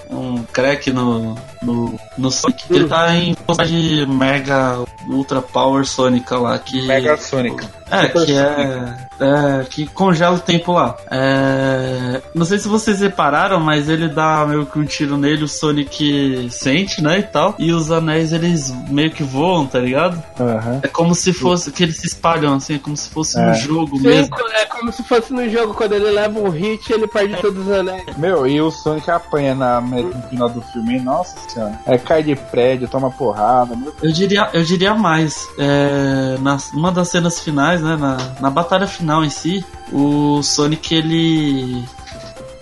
[0.10, 1.36] um crack no.
[1.64, 2.64] No, no Sonic.
[2.70, 6.82] Ele tá em forma de Mega Ultra Power Sônica lá, que.
[6.86, 7.66] Mega Sonic.
[7.92, 9.66] É, Super que é, é.
[9.70, 10.96] que congela o tempo lá.
[11.12, 15.48] É, não sei se vocês repararam, mas ele dá meio que um tiro nele, o
[15.48, 17.20] Sonic sente, né?
[17.20, 17.54] E tal.
[17.60, 20.22] E os anéis eles meio que voam, tá ligado?
[20.40, 20.80] Aham.
[20.82, 21.72] É como se fosse.
[21.72, 23.46] que eles se espalham, assim, é como se fosse É.
[23.46, 24.36] no jogo Sim, mesmo.
[24.56, 27.72] é como se fosse no jogo, quando ele leva um hit, ele perde todos os
[27.72, 28.06] anéis.
[28.18, 31.02] Meu, e o Sonic apanha na, no final do filme, hein?
[31.02, 31.80] Nossa senhora.
[31.86, 33.78] É, cai de prédio, toma porrada.
[34.02, 35.48] Eu diria, eu diria mais.
[35.58, 37.96] É, na, uma das cenas finais, né?
[37.96, 41.86] Na, na batalha final em si, o Sonic ele.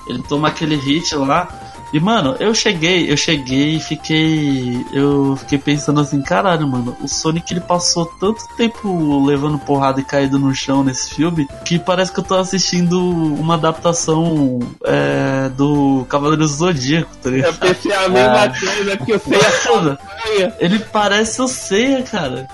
[0.08, 1.48] Ele toma aquele hit lá.
[1.94, 4.86] E, mano, eu cheguei, eu cheguei e fiquei.
[4.94, 10.04] Eu fiquei pensando assim, caralho, mano, o Sonic ele passou tanto tempo levando porrada e
[10.04, 13.00] caído no chão nesse filme que parece que eu tô assistindo
[13.36, 17.60] uma adaptação é, do Cavaleiros do Zodíaco, tá Eu ligado?
[17.60, 22.48] pensei a mesma coisa que eu sei ele parece o Seiya, cara.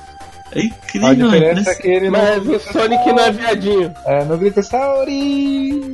[0.51, 1.79] É A incrível, diferença é né?
[1.81, 3.93] que ele não, Mas o Sonic não é viadinho.
[4.05, 5.93] é, não grita Sauri.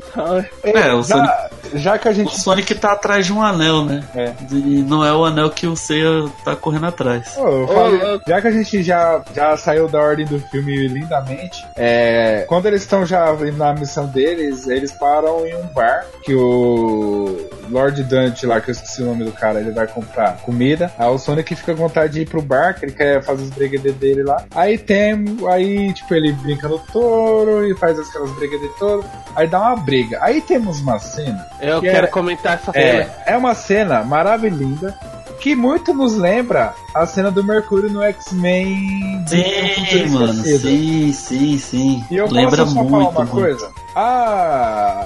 [0.63, 2.39] É, o já, já que a O gente.
[2.39, 4.03] Sonic tá atrás de um anel, né?
[4.15, 4.31] É.
[4.51, 7.29] E não é o anel que o Seiya tá correndo atrás.
[7.29, 8.25] Pô, eu falei- louco.
[8.27, 12.81] já que a gente já, já saiu da ordem do filme lindamente, é, quando eles
[12.81, 18.45] estão já indo na missão deles, eles param em um bar que o Lord Dante
[18.45, 20.91] lá, que eu esqueci o nome do cara, ele vai comprar comida.
[20.97, 23.49] Aí o Sonic fica com vontade de ir pro bar, que ele quer fazer os
[23.49, 24.42] breguedê dele lá.
[24.55, 29.05] Aí tem, aí tipo, ele brinca no touro e faz aquelas breguedê todas.
[29.35, 30.19] Aí dá uma briga.
[30.21, 32.85] Aí temos uma cena Eu Que quero é- comentar essa cena.
[32.85, 34.97] é, é uma cena maravilhosa
[35.39, 39.25] que muito nos lembra a cena do Mercúrio no X-Men.
[39.27, 39.43] Sim,
[39.75, 40.67] Futuro mano, Esquecido.
[40.69, 42.05] sim, sim, sim.
[42.09, 42.91] E eu Lembra posso só muito.
[42.91, 43.31] falar uma mano.
[43.31, 43.71] coisa?
[43.95, 45.05] A.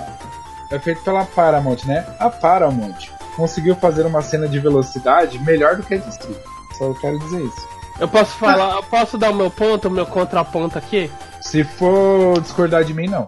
[0.69, 2.06] É feito pela Paramount, né?
[2.19, 6.19] A Paramount conseguiu fazer uma cena de velocidade melhor do que a DC.
[6.78, 7.67] Só quero dizer isso.
[7.99, 11.10] Eu posso falar, eu posso dar o meu ponto, o meu contraponto aqui?
[11.41, 13.27] Se for discordar de mim, não.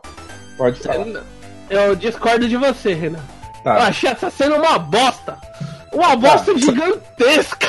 [0.58, 1.24] Pode falar.
[1.70, 3.20] Eu discordo de você, Renan.
[3.58, 3.74] Eu Tá.
[3.88, 5.38] achei essa cena uma bosta.
[5.92, 7.68] Uma bosta gigantesca.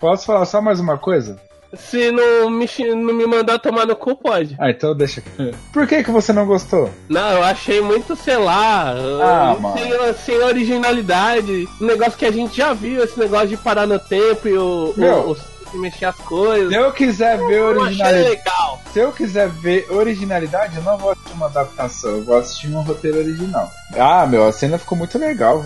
[0.00, 1.38] Posso falar só mais uma coisa?
[1.74, 4.54] Se não me, não me mandar tomar no cu, pode.
[4.60, 5.54] Ah, então deixa aqui.
[5.72, 6.90] Por que, que você não gostou?
[7.08, 9.78] Não, eu achei muito, sei lá, Ah, mano.
[9.78, 11.66] sem, sem originalidade.
[11.80, 14.92] Um negócio que a gente já viu, esse negócio de parar no tempo e o,
[14.96, 15.30] Meu.
[15.30, 15.36] o,
[15.78, 16.68] mexer as coisas.
[16.68, 18.28] Se eu quiser ver Eu originalidade.
[18.28, 18.80] legal.
[18.92, 22.82] Se eu quiser ver originalidade, eu não vou assistir uma adaptação, eu vou assistir um
[22.82, 23.70] roteiro original.
[23.98, 25.64] Ah, meu, a cena ficou muito legal.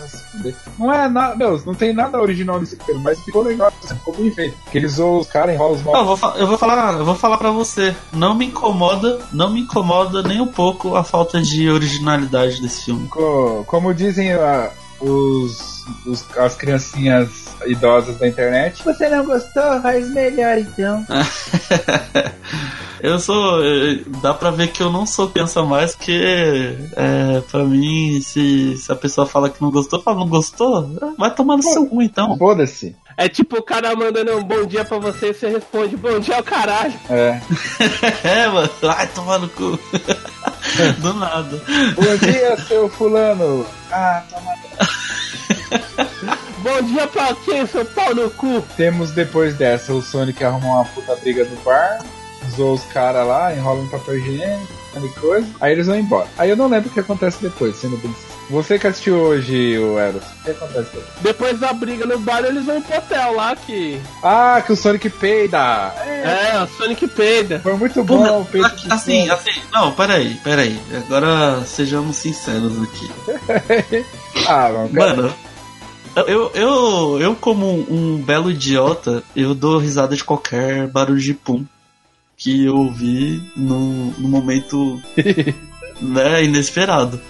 [0.78, 4.30] Não é nada, meu, não tem nada original nesse filme, mas ficou legal, ficou bem
[4.32, 4.56] feito.
[4.70, 6.16] Que eles zoam os caras, enrolam os eu, mal.
[6.16, 7.94] vou, eu vou falar, eu vou falar para você.
[8.12, 13.08] Não me incomoda, não me incomoda nem um pouco a falta de originalidade desse filme.
[13.08, 17.28] Co- Como dizem ah, os, os- as criancinhas
[17.66, 18.82] idosas da internet.
[18.84, 19.80] Você não gostou?
[19.82, 21.04] Faz melhor então.
[23.00, 23.58] Eu sou.
[24.22, 26.18] Dá pra ver que eu não sou criança mais, que
[26.96, 30.90] é, pra mim, se, se a pessoa fala que não gostou, fala, não gostou?
[31.18, 32.36] Vai tomar no seu cu então.
[32.38, 32.96] Foda-se.
[33.16, 36.36] É tipo o cara mandando um bom dia pra você e você responde bom dia
[36.36, 36.92] ao caralho.
[37.08, 37.40] É.
[38.22, 39.78] é, mano, vai tomar no cu.
[40.98, 41.62] Do nada.
[41.94, 43.66] Bom dia, seu fulano.
[43.90, 44.56] Ah, toma.
[46.58, 48.60] Bom dia pra quem, seu pau no cu?
[48.76, 52.04] Temos depois dessa o Sonic arruma uma puta briga no bar,
[52.50, 54.72] zoa os caras lá, enrola um papel higiênico,
[55.20, 55.46] coisa.
[55.60, 56.28] Aí eles vão embora.
[56.36, 58.35] Aí eu não lembro o que acontece depois, sendo bem sincero.
[58.48, 61.58] Você que assistiu hoje, o Eros, o que acontece depois?
[61.58, 64.00] Da briga no bar, eles vão pro hotel lá que.
[64.22, 65.92] Ah, que o Sonic peida!
[66.06, 67.58] É, É, o Sonic peida.
[67.60, 70.80] foi muito bom o peito aqui- assim, assim, não, peraí, peraí.
[70.94, 74.04] Agora sejamos sinceros aqui.
[74.48, 74.88] Ah, não.
[74.90, 75.34] Mano,
[76.28, 81.64] eu, eu, eu como um belo idiota, eu dou risada de qualquer barulho de pum
[82.36, 85.00] que eu ouvi no, no momento
[86.00, 87.20] né, inesperado.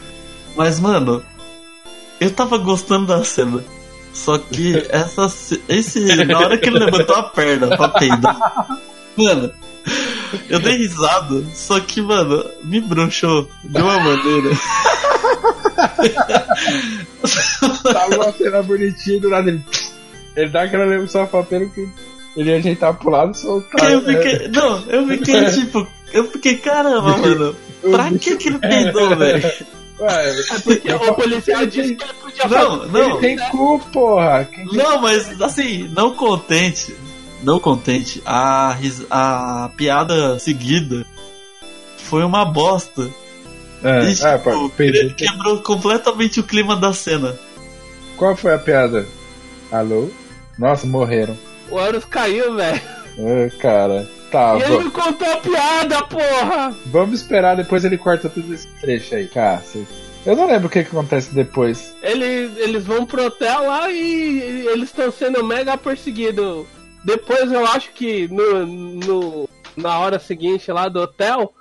[0.57, 1.23] Mas, mano,
[2.21, 3.63] eu tava gostando da cena.
[4.13, 5.31] Só que essa,
[5.69, 8.79] esse, na hora que ele levantou a perna pra peidar,
[9.17, 9.53] mano,
[10.49, 14.51] eu dei risada, só que, mano, me broxou de uma maneira.
[17.83, 19.63] Tava uma cena bonitinha do lado ele.
[20.35, 21.89] Ele dá aquela lembra papel que
[22.37, 23.91] ele ia ajeitar pro lado e soltar.
[23.91, 24.49] Eu fiquei.
[24.49, 25.87] Não, eu fiquei tipo.
[26.13, 27.57] Eu fiquei, caramba, mano.
[27.83, 29.53] Pra que que ele peidou, velho?
[29.99, 32.93] Ué, Porque o policial disse que ele podia Não, fazer.
[32.93, 33.11] não.
[33.11, 34.45] Ele tem cu, porra.
[34.45, 36.95] Quem tem- Não, mas assim, não contente.
[37.43, 38.23] Não contente.
[38.27, 41.05] A, ris- a piada seguida
[41.99, 43.09] foi uma bosta.
[43.83, 47.39] É, E, ah, tipo, pô, ele quebrou completamente o clima da cena.
[48.17, 49.07] Qual foi a piada?
[49.71, 50.09] Alô?
[50.59, 51.37] Nossa, morreram.
[51.71, 52.81] O Eros caiu, velho.
[53.19, 54.09] Ah, cara.
[54.37, 56.77] Tá, E ele não contou a piada, porra!
[56.85, 59.29] vamos esperar, depois ele corta tudo esse trecho aí.
[59.29, 59.89] Cacete.
[60.27, 61.97] Eu não lembro o que, que acontece depois.
[62.03, 66.67] Ele, eles vão pro hotel lá e eles estão sendo mega perseguidos.
[67.03, 71.55] Depois eu acho que no, no, na hora seguinte lá do hotel,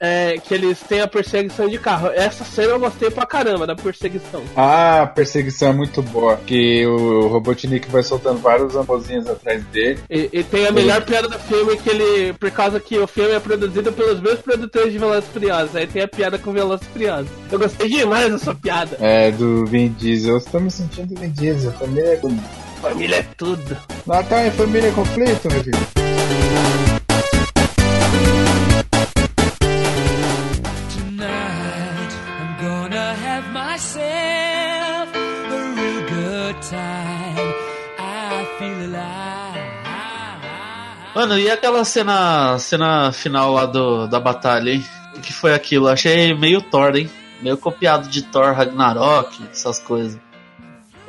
[0.00, 2.08] é, que eles têm a perseguição de carro.
[2.08, 4.42] Essa cena eu gostei pra caramba da perseguição.
[4.56, 6.36] Ah, a perseguição é muito boa.
[6.36, 10.00] Que o Robotnik vai soltando vários amorzinhos atrás dele.
[10.08, 13.32] E, e tem a melhor piada do filme que ele, por causa que o filme
[13.32, 15.76] é produzido pelos mesmos produtores de Velozes e Furiosos.
[15.76, 17.30] Aí tem a piada com Velozes Furiosos.
[17.50, 18.96] Eu gostei demais dessa piada.
[19.00, 20.32] É, do Vin Diesel.
[20.32, 21.72] Eu estou me sentindo Vin Diesel.
[21.72, 22.36] Família é com...
[22.80, 23.76] Família é tudo.
[24.06, 26.77] Natal em família é conflito, meu filho.
[41.18, 44.84] Mano, e aquela cena, cena final lá do, da batalha, hein?
[45.16, 45.88] O que foi aquilo?
[45.88, 47.10] Achei meio Thor, hein?
[47.42, 50.16] Meio copiado de Thor Ragnarok, essas coisas.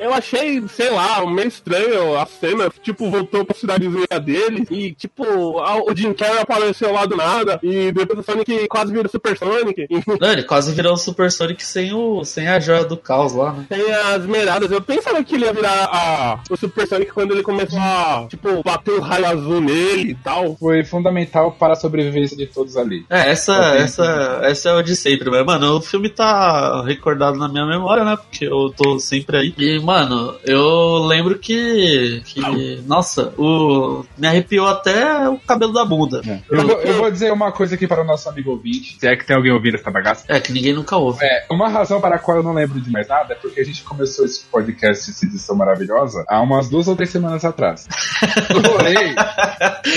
[0.00, 2.70] Eu achei, sei lá, meio estranho a cena.
[2.82, 7.58] Tipo, voltou pra cidadezinha dele e, tipo, a- o Jim Carrey apareceu lá do nada
[7.62, 9.86] e depois o Sonic quase vira Super Sonic.
[10.20, 13.52] Não, ele quase virou o Super Sonic sem, o, sem a joia do caos lá,
[13.52, 13.66] né?
[13.68, 14.70] tem as miradas.
[14.70, 18.62] Eu pensava que ele ia virar a, o Super Sonic quando ele começou a, tipo,
[18.62, 20.56] bater o raio azul nele e tal.
[20.56, 23.04] Foi fundamental para a sobrevivência de todos ali.
[23.10, 27.48] É, essa, essa, essa é o de sempre, mas, mano, o filme tá recordado na
[27.48, 28.16] minha memória, né?
[28.16, 29.54] Porque eu tô sempre aí.
[29.58, 32.22] E, mano, eu lembro que.
[32.24, 34.04] que nossa, o.
[34.16, 36.20] Me arrepiou até o cabelo da bunda.
[36.48, 39.16] Eu vou, eu vou dizer uma coisa aqui para o nosso amigo ouvinte, se é
[39.16, 40.24] que tem alguém ouvindo essa bagaça.
[40.28, 41.24] É, que ninguém nunca ouve.
[41.24, 43.64] É, uma razão para a qual eu não lembro de mais nada é porque a
[43.64, 47.88] gente começou esse podcast, essa edição maravilhosa, há umas duas ou três semanas atrás.
[48.48, 49.14] Porém,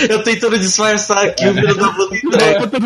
[0.10, 2.15] Eu tentando disfarçar aqui o filho da bunda.
[2.62, 2.79] Eu tô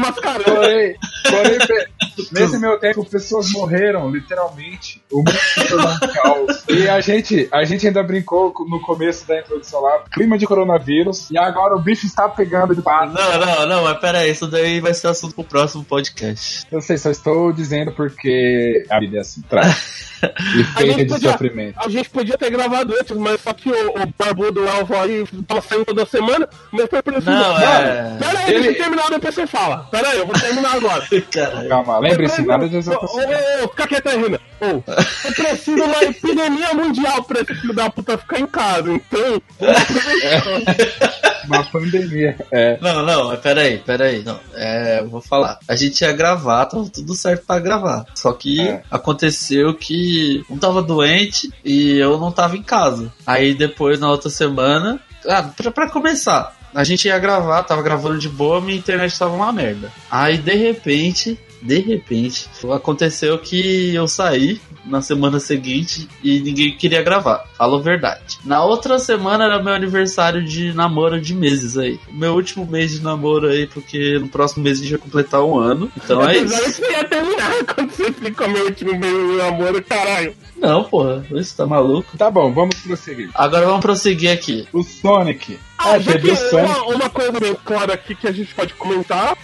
[0.44, 1.86] porém, porém,
[2.32, 5.02] nesse meu tempo, pessoas morreram, literalmente.
[5.12, 6.64] O mundo um caos.
[6.68, 11.30] E a gente, a gente ainda brincou no começo da introdução lá, clima de coronavírus,
[11.32, 13.14] e agora o bicho está pegando de pato.
[13.14, 16.66] Não, não, não, mas pera aí, isso daí vai ser assunto pro próximo podcast.
[16.72, 20.17] Eu sei, só estou dizendo porque a vida é assim, traz.
[20.24, 21.76] E A feita gente, de podia, sofrimento.
[21.80, 25.62] a gente podia ter gravado antes, mas só que o, o barbudo Elvo aí tava
[25.62, 27.30] saindo toda semana, mas foi preciso.
[27.32, 29.88] Não, é- Pera aí, Ele- deixa eu terminar, depois você fala.
[29.92, 31.08] Pera aí, eu vou terminar agora.
[31.70, 34.40] Calma, lembre-se, nada de Ô, ô, ô, fica quieto aí, Renan.
[34.60, 38.92] Ô, eu preciso de uma epidemia mundial pra esse filho da puta ficar em casa,
[38.92, 39.42] então.
[39.60, 41.18] vamos aproveitar.
[41.48, 42.36] Uma pandemia.
[42.52, 42.78] É.
[42.82, 44.22] Não, não, pera aí, pera aí.
[44.22, 45.58] Não, é, eu vou falar.
[45.66, 48.06] A gente ia gravar, tava tudo certo pra gravar.
[48.16, 48.82] Só que É.
[48.92, 50.07] aconteceu que
[50.50, 53.14] um tava doente e eu não tava em casa.
[53.26, 55.00] Aí depois, na outra semana.
[55.28, 59.36] Ah, pra, pra começar, a gente ia gravar, tava gravando de boa, minha internet tava
[59.36, 59.92] uma merda.
[60.10, 61.40] Aí de repente.
[61.62, 67.46] De repente, aconteceu que eu saí na semana seguinte e ninguém queria gravar.
[67.58, 68.38] Falo a verdade.
[68.46, 72.00] Na outra semana era meu aniversário de namoro de meses aí.
[72.12, 75.58] Meu último mês de namoro aí, porque no próximo mês a gente vai completar um
[75.58, 75.92] ano.
[75.98, 76.56] Então é Eu isso.
[76.58, 80.36] você ia terminar quando você ficou meu último meio de namoro, caralho.
[80.58, 82.18] Não, porra, isso tá maluco.
[82.18, 83.30] Tá bom, vamos prosseguir.
[83.34, 84.68] Agora vamos prosseguir aqui.
[84.72, 85.60] O Sonic.
[85.78, 86.72] Ah, Ah, já que Sonic.
[86.80, 89.38] uma, uma coisa bem clara aqui que a gente pode comentar.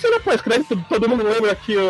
[0.00, 1.80] Cena pós-crédito, todo mundo lembra que o,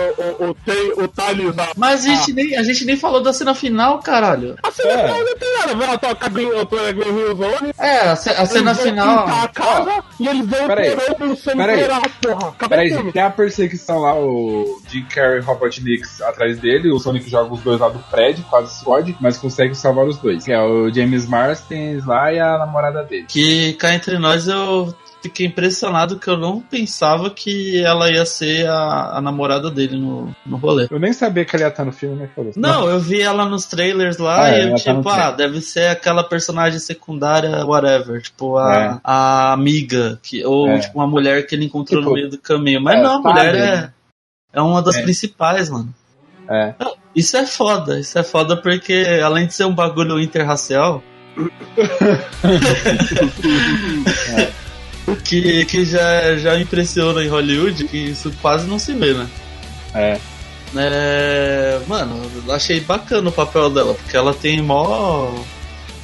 [0.41, 1.59] o, o, Tay- o Thales.
[1.59, 4.57] A, Mas a gente, nem, a gente nem falou da cena final, caralho.
[4.63, 5.05] a cena É.
[5.07, 7.73] final não tem nada, vai tocar Green, o Green Hill Zone.
[7.79, 9.27] É, a, ce- a cena final.
[9.29, 11.37] a casa e eles vão pro Peraí.
[11.37, 12.69] funeral, porra.
[12.69, 17.55] Peraí, tem a perseguição lá, o Jim Carrey e Robotnik atrás dele, o Sonic joga
[17.55, 20.45] os dois lá do prédio, quase explode, mas consegue salvar os dois.
[20.45, 23.27] Que é o James Marsden lá e a namorada dele.
[23.29, 28.67] Que cá entre nós eu fiquei impressionado que eu não pensava que ela ia ser
[28.69, 30.87] a, a namorada dele no, no rolê.
[30.91, 32.29] Eu nem sabia que ela ia estar no filme, né?
[32.57, 35.13] Não, eu vi ela nos trailers lá Ah, é, e eu ela tá tipo, ah,
[35.15, 35.37] trailer.
[35.37, 38.23] deve ser aquela personagem secundária, whatever.
[38.23, 38.99] Tipo, a, É.
[39.05, 40.79] a amiga, que, ou É.
[40.79, 42.81] tipo, uma mulher que ele encontrou Tipo, no meio do caminho.
[42.81, 43.91] Mas é, não, a mulher é,
[44.55, 45.03] é uma das É.
[45.03, 45.95] principais, mano.
[46.49, 46.75] É.
[47.15, 51.03] Isso é foda, isso é foda porque além de ser um bagulho interracial.
[55.17, 59.29] que, que já, já impressiona em Hollywood, que isso quase não se vê, né?
[59.95, 60.19] É.
[60.77, 65.33] É, mano, achei bacana o papel dela, porque ela tem mó,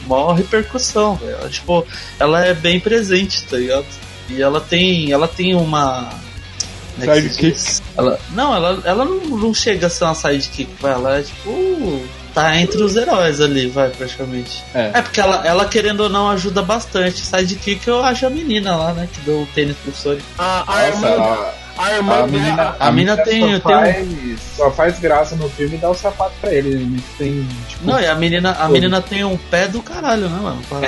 [0.07, 1.49] mó repercussão, velho.
[1.49, 1.87] Tipo,
[2.19, 3.87] ela é bem presente, tá ligado?
[4.29, 6.11] E ela tem, ela tem uma.
[7.01, 7.83] é Sidekick.
[7.97, 10.69] Ela, não, ela, ela não, não chega a ser uma sidekick.
[10.83, 12.03] Ela é tipo.
[12.37, 14.63] Tá entre os heróis ali, vai, praticamente.
[14.75, 14.91] É.
[14.93, 17.25] É, porque ela, ela querendo ou não ajuda bastante.
[17.25, 19.09] Sidekick eu acho a menina lá, né?
[19.11, 20.23] Que deu o tênis pro Sonic.
[20.37, 23.81] A, a Nossa, irmã, a, a irmã a menina, a menina tem- só, tem um-
[23.81, 26.75] faz, só faz graça no filme e dá o sapato pra ele.
[26.75, 30.39] Ele tem, tipo, Não, e a menina, a menina tem um pé do caralho, né,
[30.39, 30.61] mano?
[30.69, 30.81] Pra-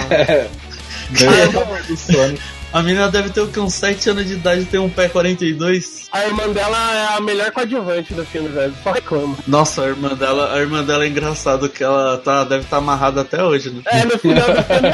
[1.63, 2.43] tamanho do Sonic.
[2.73, 3.59] A menina deve ter o que?
[3.59, 6.09] Uns 7 anos de idade e tem um pé 42.
[6.13, 8.75] A irmã dela é a melhor coadjuvante do filme, velho.
[8.83, 9.37] Só reclama.
[9.47, 13.23] Nossa, a irmã dela, a irmã dela é engraçado que ela tá, deve estar amarrada
[13.23, 13.83] até hoje, né?
[13.87, 14.89] É, no final do filme.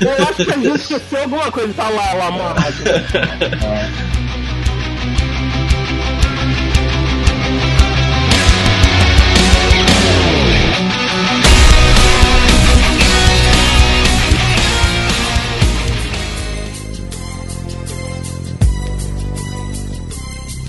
[0.00, 1.72] Eu acho que a gente esqueceu alguma coisa.
[1.74, 2.74] Tá lá, lá amarrado.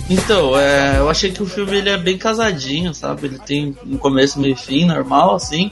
[0.09, 3.27] Então, é, eu achei que o filme ele é bem casadinho, sabe?
[3.27, 5.71] Ele tem um começo, meio fim, normal, assim.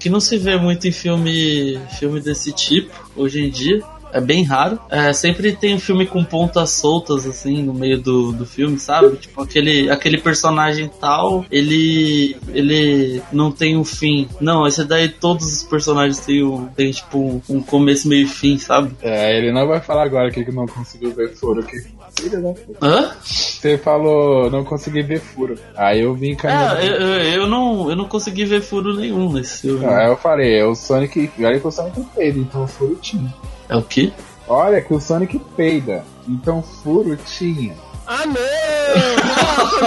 [0.00, 3.80] Que não se vê muito em filme, filme desse tipo hoje em dia.
[4.12, 4.78] É bem raro.
[4.88, 9.16] É, sempre tem um filme com pontas soltas, assim, no meio do, do filme, sabe?
[9.16, 12.36] Tipo, aquele, aquele personagem tal, ele.
[12.52, 14.28] ele não tem um fim.
[14.40, 18.56] Não, esse daí todos os personagens têm, um, tem tipo, um, começo, meio e fim,
[18.56, 18.92] sabe?
[19.02, 21.93] É, ele não vai falar agora que ele não conseguiu ver furo aqui.
[22.14, 22.54] Puta.
[22.80, 23.10] Hã?
[23.22, 25.58] Você falou, não consegui ver furo.
[25.76, 26.76] Aí eu vim caminhando.
[26.80, 29.84] É, eu, eu, eu não, eu não consegui ver furo nenhum nesse filme.
[29.86, 31.30] Aí eu falei, é o Sonic.
[31.40, 33.32] Olha que o Sonic peida, então furo tinha.
[33.68, 34.12] É o quê?
[34.46, 37.74] Olha que o Sonic peida, então furo tinha.
[38.06, 38.34] Ah, não!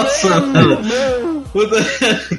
[0.02, 1.44] Nossa, Não, não,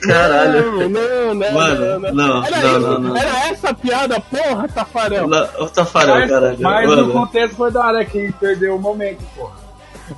[0.02, 0.90] Caralho.
[0.90, 3.18] Não, não, não, Mano, não, não, Era, não, isso, não, não.
[3.18, 5.28] era essa a piada, porra, Tafarel.
[5.28, 6.58] Não, Ô, Tafarel, Mas, caralho.
[6.60, 7.14] mas no mano.
[7.14, 9.69] contexto foi da hora que perdeu o momento, porra.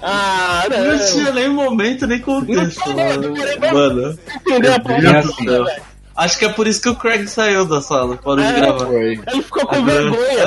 [0.01, 0.85] Ah, não.
[0.97, 4.19] Não tinha nem momento, nem contexto, Não, mano.
[4.45, 5.81] Entendeu a porra?
[6.13, 8.85] Acho que é por isso que o Craig saiu da sala, parou de É, gravar.
[8.85, 9.13] Foi.
[9.13, 10.45] Ele ficou com Agora- vergonha.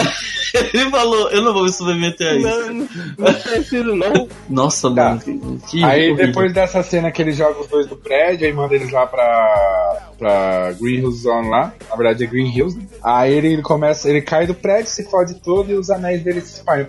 [0.73, 2.49] Ele falou, eu não vou me submeter a isso.
[2.73, 2.89] Não,
[3.19, 4.29] não preciso, não.
[4.49, 5.05] Nossa, Tá.
[5.09, 6.27] mano, que, que Aí horrível.
[6.29, 9.99] depois dessa cena que ele joga os dois do prédio, aí manda eles lá pra,
[10.17, 11.73] pra Green Hill Zone lá.
[11.91, 12.79] Na verdade é Green Hills.
[12.79, 12.85] né?
[13.03, 16.55] Aí ele começa, ele cai do prédio, se fode todo e os anéis dele se
[16.59, 16.87] espalham.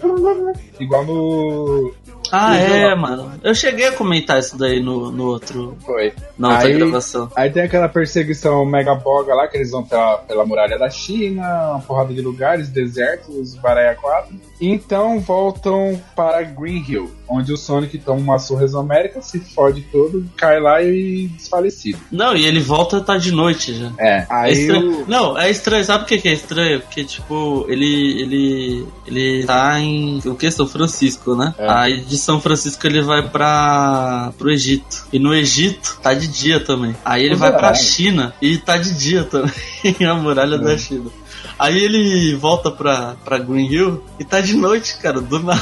[0.79, 1.91] Igual no.
[2.37, 2.97] Ah, é, jornal.
[2.97, 3.31] mano.
[3.43, 5.77] Eu cheguei a comentar isso daí no, no outro.
[5.85, 6.13] Foi.
[6.37, 7.31] Na outra Aí- gravação.
[7.35, 11.71] Aí tem aquela perseguição mega boga lá, que eles vão pela, pela muralha da China,
[11.71, 14.35] uma porrada de lugares, desertos, Baraia 4.
[14.59, 20.25] Então voltam para Green Hill, onde o Sonic toma uma surra exomérica, se fode todo,
[20.37, 21.99] cai lá e desfalecido.
[22.11, 23.91] Não, e ele volta tá de noite já.
[23.97, 25.01] É, É aí estranho.
[25.03, 25.83] o- Não, é estranho.
[25.83, 26.81] Sabe por que que é estranho?
[26.81, 28.21] Porque, tipo, ele.
[28.21, 28.87] ele.
[29.05, 30.19] ele tá em.
[30.25, 30.49] O que?
[30.49, 31.53] São Francisco, né?
[31.57, 31.69] É.
[31.69, 34.31] Aí de São Francisco ele vai pra.
[34.37, 35.05] pro Egito.
[35.11, 36.95] E no Egito tá de dia também.
[37.03, 37.77] Aí ele vai pra Caralho.
[37.83, 39.51] China e tá de dia também.
[40.09, 40.59] a muralha É.
[40.59, 41.09] da China.
[41.57, 45.61] Aí ele volta pra, pra Green Hill e tá de noite, cara, do nada.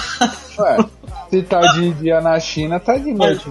[0.57, 0.77] Ué,
[1.29, 3.47] se tá de dia na China, tá de noite.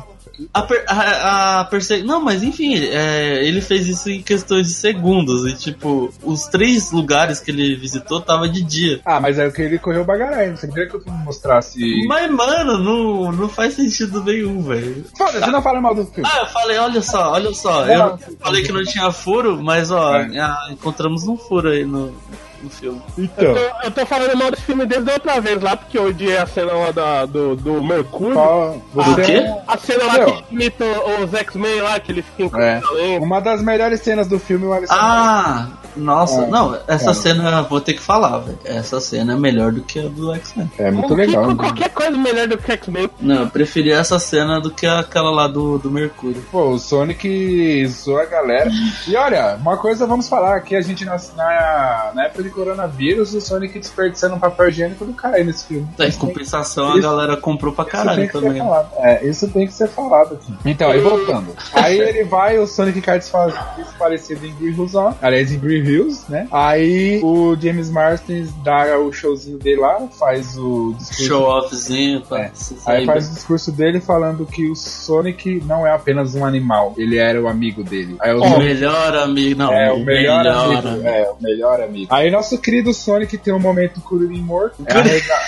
[0.52, 1.68] A, per, a, a
[2.04, 5.50] Não, mas enfim, é, ele fez isso em questões de segundos.
[5.50, 9.00] E tipo, os três lugares que ele visitou tava de dia.
[9.04, 10.50] Ah, mas é o que ele correu bagarai.
[10.50, 11.78] Você queria que eu mostrasse.
[12.06, 15.04] Mas, mano, não, não faz sentido nenhum, velho.
[15.16, 16.28] Foda-se, não fala mal do filme.
[16.32, 17.86] Ah, eu falei, olha só, olha só.
[17.86, 22.14] Eu falei que não tinha furo, mas ó, ah, encontramos um furo aí no,
[22.62, 23.02] no filme.
[23.18, 26.06] Então, Eu, eu tô falando mal desse filme desde a outra vez lá, porque eu
[26.06, 28.38] odiei a cena lá da, do, do Mercúrio.
[28.38, 29.44] O você quê?
[29.66, 30.26] A cena lá Meu.
[30.26, 30.84] que imita
[31.22, 33.18] os X-Men lá, que ele fica em É.
[33.18, 34.94] Uma das melhores cenas do filme é o Alisson.
[34.96, 37.14] Ah, nossa, É, não, essa cara.
[37.14, 38.58] cena, vou ter que falar, velho.
[38.64, 40.70] Essa cena é melhor do que a do X-Men.
[40.78, 41.46] É muito Não legal.
[41.48, 41.54] né?
[41.54, 43.10] qualquer coisa melhor do que X-Men.
[43.20, 46.42] Não, eu preferi essa cena do que aquela lá do, do Mercúrio.
[46.50, 48.70] Pô, o Sonic zoou a galera.
[49.06, 53.34] E olha, uma coisa vamos falar aqui, a gente na, na, na época de coronavírus,
[53.34, 55.88] o Sonic desperdiçando um papel higiênico do cara aí nesse filme.
[55.98, 58.62] Em compensação, a Isso- galera comprou pra caralho também.
[58.98, 60.52] É, isso tem que ser falado aqui.
[60.64, 61.54] Então, aí voltando.
[61.72, 64.52] Aí ele vai, o Sonic cai desfa- desfalecido em
[64.94, 65.12] ó.
[65.20, 65.81] aliás, em Green
[66.28, 66.46] Né?
[66.50, 72.50] Aí o James Marston dá o showzinho dele lá, faz o discurso Show offzinho É.
[72.86, 77.18] Aí faz o discurso dele falando que o Sonic não é apenas um animal, ele
[77.18, 78.16] era o amigo dele.
[78.20, 79.72] Aí o melhor amigo, não.
[79.72, 80.88] é o melhor, amigo.
[80.88, 81.06] amigo.
[81.06, 82.14] É, o melhor amigo.
[82.14, 85.40] Aí nosso querido Sonic tem um momento Kuririn morto, é arrega-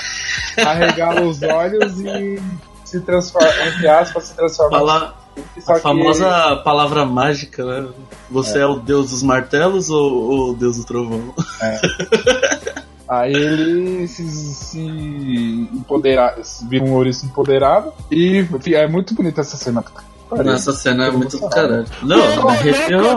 [0.59, 2.41] arregala os olhos e
[2.85, 4.79] se transforma, entre aspas, se transforma.
[4.79, 5.24] Fala
[5.61, 7.89] Só a que- famosa palavra mágica, né?
[8.31, 8.67] Você é.
[8.67, 11.35] o deus dos martelos ou, o deus do trovão?
[13.07, 14.81] Aí ele se, se
[15.73, 16.35] empodera,
[16.69, 17.93] vira um ouriço empoderado.
[18.11, 19.85] E é muito bonita essa cena.
[20.37, 20.53] Pariu.
[20.53, 21.85] Nessa cena é Eu muito do caralho.
[22.03, 23.17] Não, O arrepiou.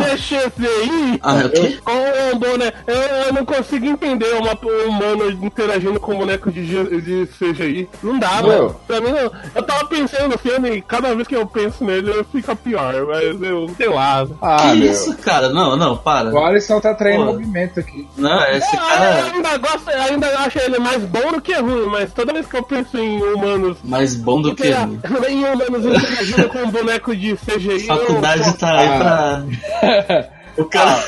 [1.22, 1.78] Ah, o quê?
[1.84, 2.78] Com o boneco.
[2.88, 2.96] Eu,
[3.28, 6.66] eu não consigo entender uma, um humano interagindo com um boneco de,
[7.02, 7.90] de CGI.
[8.04, 8.76] Não dá, mano.
[8.88, 9.32] Pra mim, não.
[9.56, 12.94] eu tava pensando no filme e cada vez que eu penso nele, eu fica pior.
[13.08, 14.26] Mas eu, sei lá.
[14.42, 14.92] Ah, que meu.
[14.92, 15.50] isso, cara?
[15.50, 16.30] Não, não, para.
[16.30, 17.32] O Alisson tá traindo Pô.
[17.34, 18.08] movimento aqui.
[18.18, 21.54] Não, esse Eu, eu cara ainda gosto, eu ainda acho ele mais bom do que
[21.54, 23.78] ruim, mas toda vez que eu penso em humanos.
[23.84, 24.68] é mais bom do que.
[24.68, 24.88] intera-
[25.30, 26.72] Em humanos interagindo com um
[27.08, 27.90] boneco de CGI.
[27.90, 29.44] A faculdade eu, tá aí Ah.
[29.80, 30.37] pra.
[30.58, 30.98] O cara.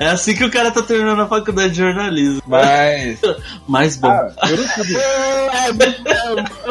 [0.00, 2.40] É assim que o cara tá terminando a faculdade de jornalismo.
[2.46, 3.20] Mas.
[3.68, 4.08] Mais bom.
[4.08, 4.56] Cara, eu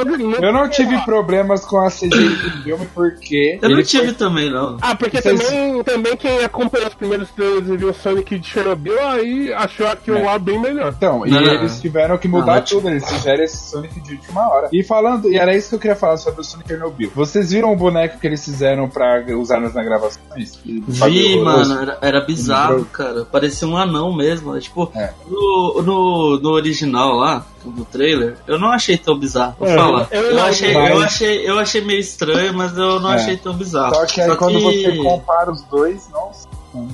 [0.05, 3.59] não tive, Eu, não tive problemas com a CGI do filme porque.
[3.61, 4.77] eu não tive foi- também, não.
[4.81, 8.47] Ah, porque Vocês- também, também quem acompanhou os primeiros trailers e viu o Sonic de
[8.47, 10.23] Chernobyl, aí achou aquilo É.
[10.23, 10.93] lá bem melhor.
[10.97, 11.53] Então, e Não, não.
[11.53, 14.69] eles tiveram que mudar não tudo, eles fizeram esse Sonic de última hora.
[14.73, 17.11] E falando, e era isso que eu queria falar sobre o Sonic Chernobyl.
[17.15, 20.19] Vocês viram o boneco que eles fizeram pra usar nas gravações?
[20.45, 23.25] Vi, Fabio- mano, era, era bizarro, cara.
[23.25, 24.55] Parecia um anão mesmo.
[24.55, 25.11] é Tipo, É.
[25.29, 29.55] no, no, no original lá, no trailer, eu não achei tão bizarro.
[29.59, 30.07] Vou É, falar.
[30.11, 33.15] eu Eu, não, achei, mas- eu, achei, eu achei meio estranho, mas eu não É.
[33.15, 33.95] achei tão bizarro.
[33.95, 36.47] Só que aí quando que- você compara os dois, nossa.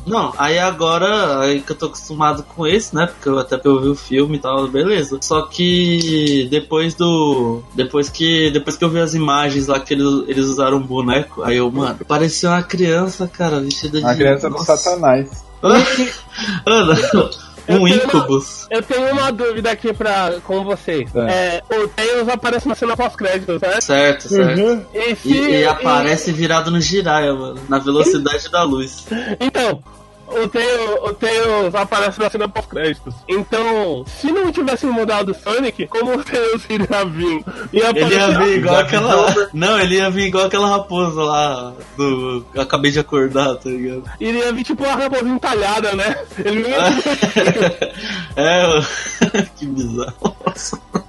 [0.06, 3.08] Não, aí agora, aí que eu tô acostumado com esse, né?
[3.08, 5.18] Porque eu até eu vi o filme e tal, beleza.
[5.22, 7.62] Só que depois do.
[7.74, 8.52] Depois que.
[8.52, 11.70] Depois que eu vi as imagens lá que eles, eles usaram um boneco, aí eu,
[11.72, 14.06] mano, parecia uma criança, cara, vestida de.
[14.06, 14.64] A criança do.
[14.64, 15.44] Satanás.
[16.66, 16.94] Mano,
[17.70, 18.68] um incubus.
[18.70, 21.10] Eu tenho uma dúvida aqui pra, com vocês.
[21.16, 23.82] É, o Tails aparece na cena pós-crédito, certo?
[23.84, 24.62] Certo, certo.
[24.62, 24.86] Uhum.
[24.94, 27.60] E, se- E, e aparece virado no Jiraiya, mano.
[27.68, 29.06] Na velocidade da luz.
[29.40, 29.82] Então,
[30.28, 33.14] o Tails, o Tails aparece na cena pós-créditos.
[33.28, 37.44] Então, se não tivesse mudado o Sonic, como o Tails iria vir?
[37.72, 39.50] Ia Ele ia vir igual aquela.
[39.54, 42.46] Não, ele ia vir igual aquela raposa lá do.
[42.54, 44.04] Eu acabei de acordar, tá ligado?
[44.20, 46.18] Iria vir tipo uma raposa entalhada, né?
[46.40, 46.78] Ele não ia
[48.36, 50.36] é, que bizarro.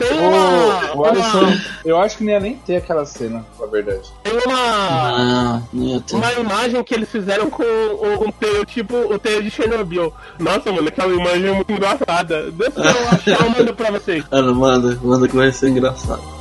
[0.00, 1.08] Tem uma.
[1.08, 4.10] Alisson, uma, eu acho que não ia nem ter aquela cena, na verdade.
[4.22, 5.62] tem uma.
[5.72, 6.02] Não.
[6.12, 10.12] Uma imagem que eles fizeram com o, o Tails, tipo o Tails de Chernobyl.
[10.38, 12.50] Nossa, mano, aquela imagem é muito engraçada.
[12.50, 14.24] Deixa eu achar, eu mando pra vocês.
[14.30, 16.39] Mano, manda, manda que vai ser engraçado.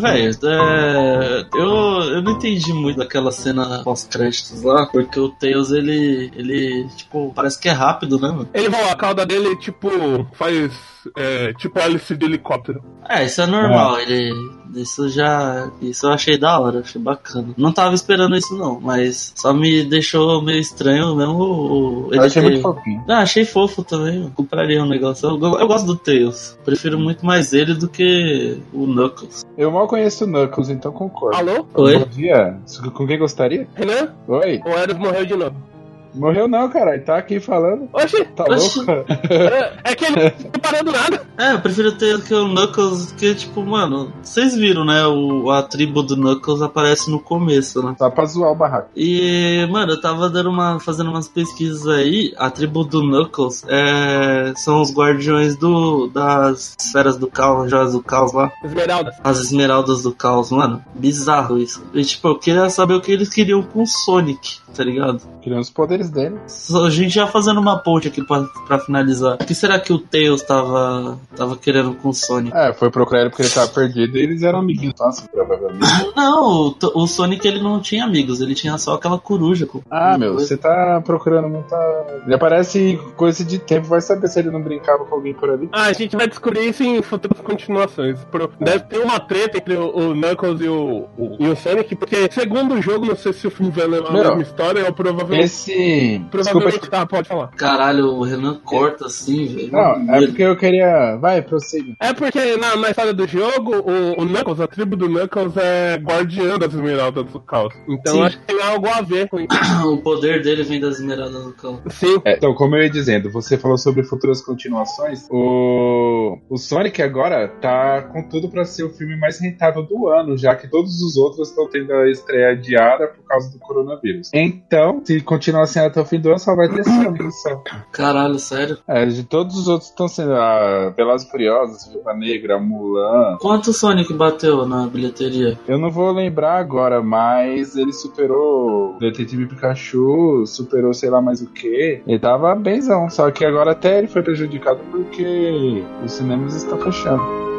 [0.00, 1.66] Velho, é, eu,
[2.14, 7.60] eu não entendi muito daquela cena pós-créditos lá, porque o Tails, ele, ele, tipo, parece
[7.60, 8.48] que é rápido, né, mano?
[8.54, 9.90] Ele voa, a cauda dele, tipo,
[10.32, 10.72] faz.
[11.16, 12.82] É, tipo hélice de helicóptero.
[13.08, 14.32] É, isso é normal, ele,
[14.74, 17.48] isso já, isso eu achei da hora, achei bacana.
[17.56, 22.22] Não tava esperando isso não, mas só me deixou meio estranho mesmo o, o- Eu
[22.22, 23.04] achei ter- muito fofinho.
[23.08, 25.28] Ah, achei fofo também, eu compraria um negócio.
[25.28, 29.44] Eu, eu gosto do Tails, prefiro muito mais ele do que o Knuckles.
[29.56, 31.36] Eu mal conheço o Knuckles, então concordo.
[31.36, 31.66] Alô?
[31.74, 31.98] Oi?
[31.98, 32.58] Bom dia.
[32.94, 33.68] Com quem gostaria?
[33.74, 34.08] Renan?
[34.28, 34.60] Oi?
[34.64, 35.69] O Eros morreu de novo.
[36.14, 37.04] Morreu não, caralho.
[37.04, 37.88] Tá aqui falando.
[37.92, 38.24] Oxi!
[38.36, 38.78] Tá Oxi.
[38.78, 38.92] louco?
[39.30, 41.22] É, é que ele não parou do nada.
[41.38, 45.06] É, eu prefiro ter que o Knuckles, que tipo, mano, vocês viram, né?
[45.06, 47.94] O, a tribo do Knuckles aparece no começo, né?
[47.98, 48.90] Só pra zoar o barraco.
[48.94, 52.34] E, mano, eu tava dando uma, fazendo umas pesquisas aí.
[52.36, 58.02] A tribo do Knuckles é, são os guardiões do, das esferas do caos, joias do
[58.02, 58.52] caos lá.
[58.64, 59.16] Esmeraldas.
[59.22, 60.84] As esmeraldas do caos, mano.
[60.94, 61.82] Bizarro isso.
[61.94, 65.22] E, tipo, eu queria saber o que eles queriam com o Sonic, tá ligado?
[65.40, 66.36] Querendo os poderes dele.
[66.46, 69.34] Só- A gente já fazendo uma ponte aqui pra, pra finalizar.
[69.34, 72.56] O que será que o Tails tava, tava querendo com o Sonic?
[72.56, 74.94] É, foi procurar ele porque ele tava perdido e eles eram amiguinhos.
[74.98, 75.80] Nossa, provavelmente.
[76.16, 79.68] Não, o, o Sonic ele não tinha amigos, ele tinha só aquela coruja.
[79.90, 81.76] Ah, meu, você tá procurando muita.
[82.24, 85.68] Ele aparece coisa de tempo, vai saber se ele não brincava com alguém por ali.
[85.72, 88.18] Ah, a gente vai descobrir isso em futuras continuações.
[88.30, 91.94] Pro- Deve ter uma treta entre o, o Knuckles e o, o- e o Sonic,
[91.96, 94.92] porque segundo o jogo, não sei se o filme vai levar a mesma história, ou
[94.92, 95.44] provavelmente.
[95.44, 95.72] Esse.
[95.90, 96.30] Desculpa.
[96.30, 97.48] Provavelmente tá, pode falar.
[97.48, 99.72] Caralho, o Renan corta assim, velho.
[99.72, 101.16] Não, é porque eu queria.
[101.16, 101.94] Vai, prossiga.
[102.00, 105.96] É porque na, na história do jogo, o, o Knuckles, a tribo do Knuckles é
[105.96, 107.74] guardiã das esmeraldas do caos.
[107.88, 108.22] Então Sim.
[108.22, 109.48] acho que tem algo a ver com isso.
[109.90, 111.80] O poder dele vem das esmeraldas do cão.
[111.88, 112.20] Sim.
[112.24, 115.26] É, então, como eu ia dizendo, você falou sobre futuras continuações.
[115.30, 120.36] O, o Sonic agora tá com tudo pra ser o filme mais rentável do ano,
[120.36, 124.30] já que todos os outros estão tendo a estreia adiada por causa do coronavírus.
[124.32, 127.62] Então, se continuar sem ano até o fim do ano só vai ter Sonic só.
[127.92, 128.78] Caralho, sério.
[128.86, 133.36] É, de todos os outros estão sendo a Velozes e Furiosos, Viúva Negra, Mulan.
[133.40, 135.58] Quanto Sonic bateu na bilheteria?
[135.66, 141.46] Eu não vou lembrar agora, mas ele superou Detetive Pikachu, superou sei lá mais o
[141.46, 142.02] que.
[142.06, 147.49] Ele tava benzão, só que agora até ele foi prejudicado porque os cinemas estão fechando.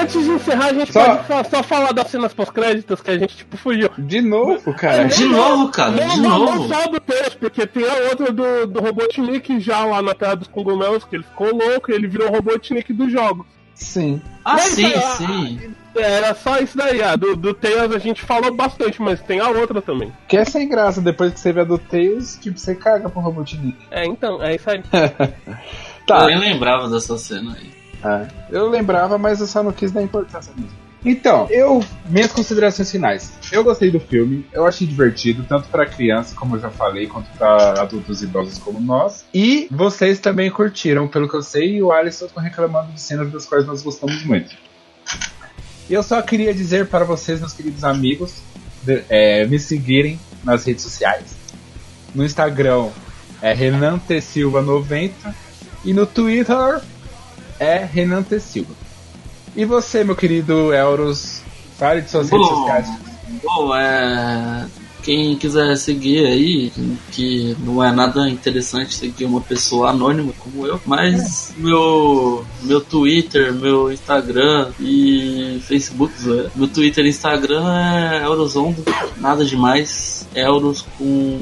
[0.00, 3.18] Antes de encerrar, a gente Só- pode só, só falar das cenas pós-créditos que a
[3.18, 3.90] gente, tipo, fugiu.
[3.98, 5.04] De novo, cara.
[5.04, 6.54] De novo, cara, Não, de não, novo.
[6.54, 10.34] não só do texto, porque tem a outra do, do Robotnik já lá na Terra
[10.36, 13.46] dos Cogumelos, que ele ficou louco e ele virou o Robotnik do jogo.
[13.74, 14.22] Sim.
[14.44, 15.74] Ah, Mas, sim, ah, sim.
[15.96, 19.48] Era só isso daí, a do, do Tails a gente falou bastante, mas tem a
[19.48, 20.12] outra também.
[20.28, 23.20] Que é sem graça, depois que você vê a do Tails, tipo, você caga pro
[23.20, 23.76] Robotnik.
[23.90, 24.82] É, então, é isso aí.
[26.06, 26.24] Tá.
[26.24, 27.70] Eu nem lembrava dessa cena aí.
[28.04, 30.84] É, eu lembrava, mas eu só não quis dar importância mesmo.
[31.06, 31.84] Então, eu.
[32.08, 33.32] Minhas considerações finais.
[33.52, 37.26] Eu gostei do filme, eu achei divertido, tanto pra criança, como eu já falei, quanto
[37.36, 39.24] pra adultos idosos como nós.
[39.32, 43.30] E vocês também curtiram, pelo que eu sei, e o Alisson tá reclamando de cenas
[43.30, 44.56] das quais nós gostamos muito.
[45.90, 48.36] Eu só queria dizer para vocês, meus queridos amigos,
[48.82, 51.36] de- é, me seguirem nas redes sociais.
[52.14, 52.88] No Instagram
[53.42, 54.20] é Renan T.
[54.22, 55.34] Silva 90
[55.84, 56.80] e no Twitter
[57.58, 58.40] é Renan T.
[58.40, 58.74] Silva.
[59.56, 61.42] E você, meu querido Euros,
[61.78, 62.56] fale de suas redes Bom.
[62.56, 62.88] sociais.
[63.42, 64.66] Bom, é.
[65.02, 66.72] Quem quiser seguir aí,
[67.12, 73.52] que não é nada interessante seguir uma pessoa anônima como eu, mas meu meu Twitter,
[73.52, 76.14] meu Instagram e Facebook,
[76.56, 78.82] meu Twitter e Instagram é Eurozondo,
[79.18, 81.38] nada demais, Euros com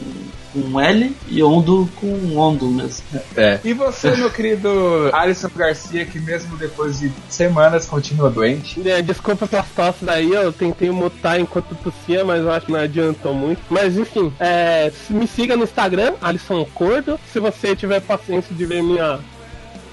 [0.52, 3.04] com L e Ondo com Ondo mesmo.
[3.36, 3.58] É.
[3.64, 8.86] E você, meu querido Alisson Garcia, que mesmo depois de semanas continua doente.
[8.88, 12.80] É, desculpa pelas tosses daí, eu tentei mutar enquanto tossia, mas eu acho que não
[12.80, 13.60] adiantou muito.
[13.70, 17.18] Mas enfim, é, me siga no Instagram, Alisson Cordo.
[17.32, 19.18] Se você tiver paciência de ver minha,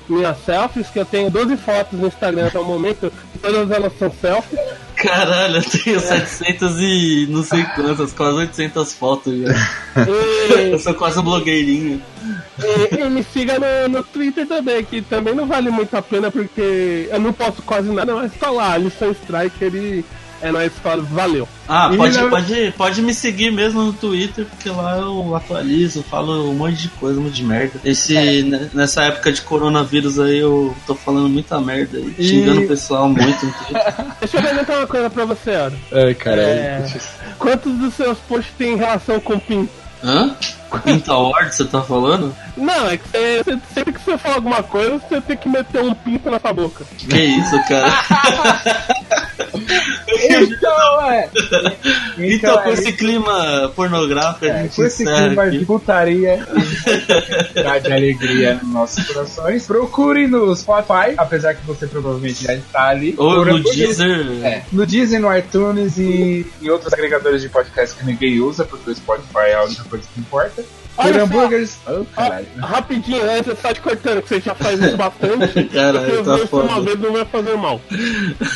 [0.07, 4.11] minhas selfies, que eu tenho 12 fotos no Instagram até o momento, todas elas são
[4.11, 4.59] selfies.
[5.01, 9.53] Caralho, eu tenho 700 e não sei quantas, quase 800 fotos já.
[10.05, 12.01] E, Eu sou quase um blogueirinho.
[12.91, 16.29] e- e me siga no, no Twitter também, que também não vale muito a pena
[16.29, 20.03] porque eu não posto quase nada, mas tá lá, Alisson Striker e
[20.41, 21.47] é nóis, fala, valeu.
[21.67, 26.03] Ah, E pode, na- pode, pode me seguir mesmo no Twitter, porque lá eu atualizo,
[26.03, 27.79] falo um monte de coisa, um monte de merda.
[27.83, 32.61] Esse, né, Nessa época de coronavírus aí eu tô falando muita merda aí, E- xingando
[32.61, 33.93] o pessoal muito no Twitter.
[34.19, 35.75] Deixa eu perguntar uma coisa pra você, Aro.
[35.91, 36.41] Ai, cara.
[36.41, 36.85] É.
[37.37, 39.71] Quantos dos seus posts tem relação com pinto?
[40.03, 40.35] Hã?
[40.83, 42.33] Pinta Award, você tá falando?
[42.55, 45.81] Não, é que você, você- sempre que você fala alguma coisa, você tem que meter
[45.81, 46.85] um pinto na sua boca.
[46.97, 47.91] Que isso, cara?
[50.27, 51.29] Então, é.
[52.17, 55.65] Então, com é esse clima pornográfico, a É, gente com esse clima de aqui.
[55.65, 56.39] putaria
[57.55, 59.65] e dá de alegria nos nossos corações.
[59.65, 63.15] Procure no Spotify, apesar que você provavelmente já está ali.
[63.17, 64.27] Ou no Deezer.
[64.43, 68.89] É, no Deezer, no iTunes e em outros agregadores de podcast que ninguém usa, porque
[68.91, 70.63] o Spotify é a única coisa que importa.
[70.95, 71.77] Por hambúrgueres.
[71.87, 72.03] Oh.
[72.17, 75.63] Ah, rapidinho, antes só te cortando, que você já faz isso bastante.
[75.73, 76.81] Caralho, tá vou isso uma foda.
[76.81, 77.81] vez não vai fazer mal.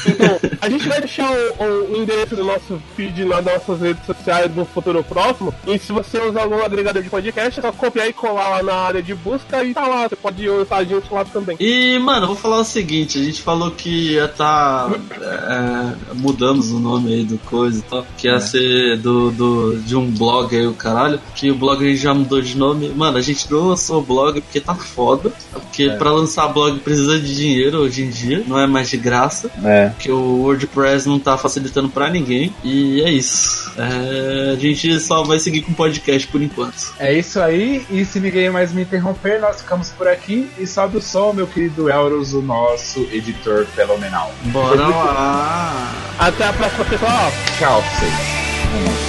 [0.05, 4.54] Então, a gente vai deixar o, o endereço do nosso feed nas nossas redes sociais
[4.56, 5.54] no futuro próximo.
[5.68, 8.74] E se você usar algum agregador de podcast, é só copiar e colar lá na
[8.74, 10.08] área de busca e tá lá.
[10.08, 11.58] Você pode usar a gente lá também.
[11.60, 14.89] E, mano, eu vou falar o seguinte, a gente falou que ia tá.
[15.22, 18.06] é, mudamos o nome aí do coisa e tal.
[18.18, 21.20] Que ia ser do, do, de um blog aí, o caralho.
[21.36, 22.89] Que o blog aí já mudou de nome.
[22.89, 25.32] Mano, a gente não lançou o blog porque tá foda.
[25.51, 28.43] Porque pra lançar blog precisa de dinheiro hoje em dia.
[28.47, 29.51] Não é mais de graça.
[29.64, 29.89] É.
[29.89, 32.56] Porque o WordPress não tá facilitando pra ninguém.
[32.64, 33.72] E é isso.
[33.78, 36.94] É, a gente só vai seguir com podcast por enquanto.
[36.98, 40.50] É isso aí, e se ninguém mais me interromper, nós ficamos por aqui.
[40.58, 44.34] E sobe o som, meu querido Euros, o nosso editor fenomenal.
[44.46, 45.91] Bora lá!
[46.18, 47.32] Até a próxima, pessoal.
[47.60, 49.03] Tchau pra vocês.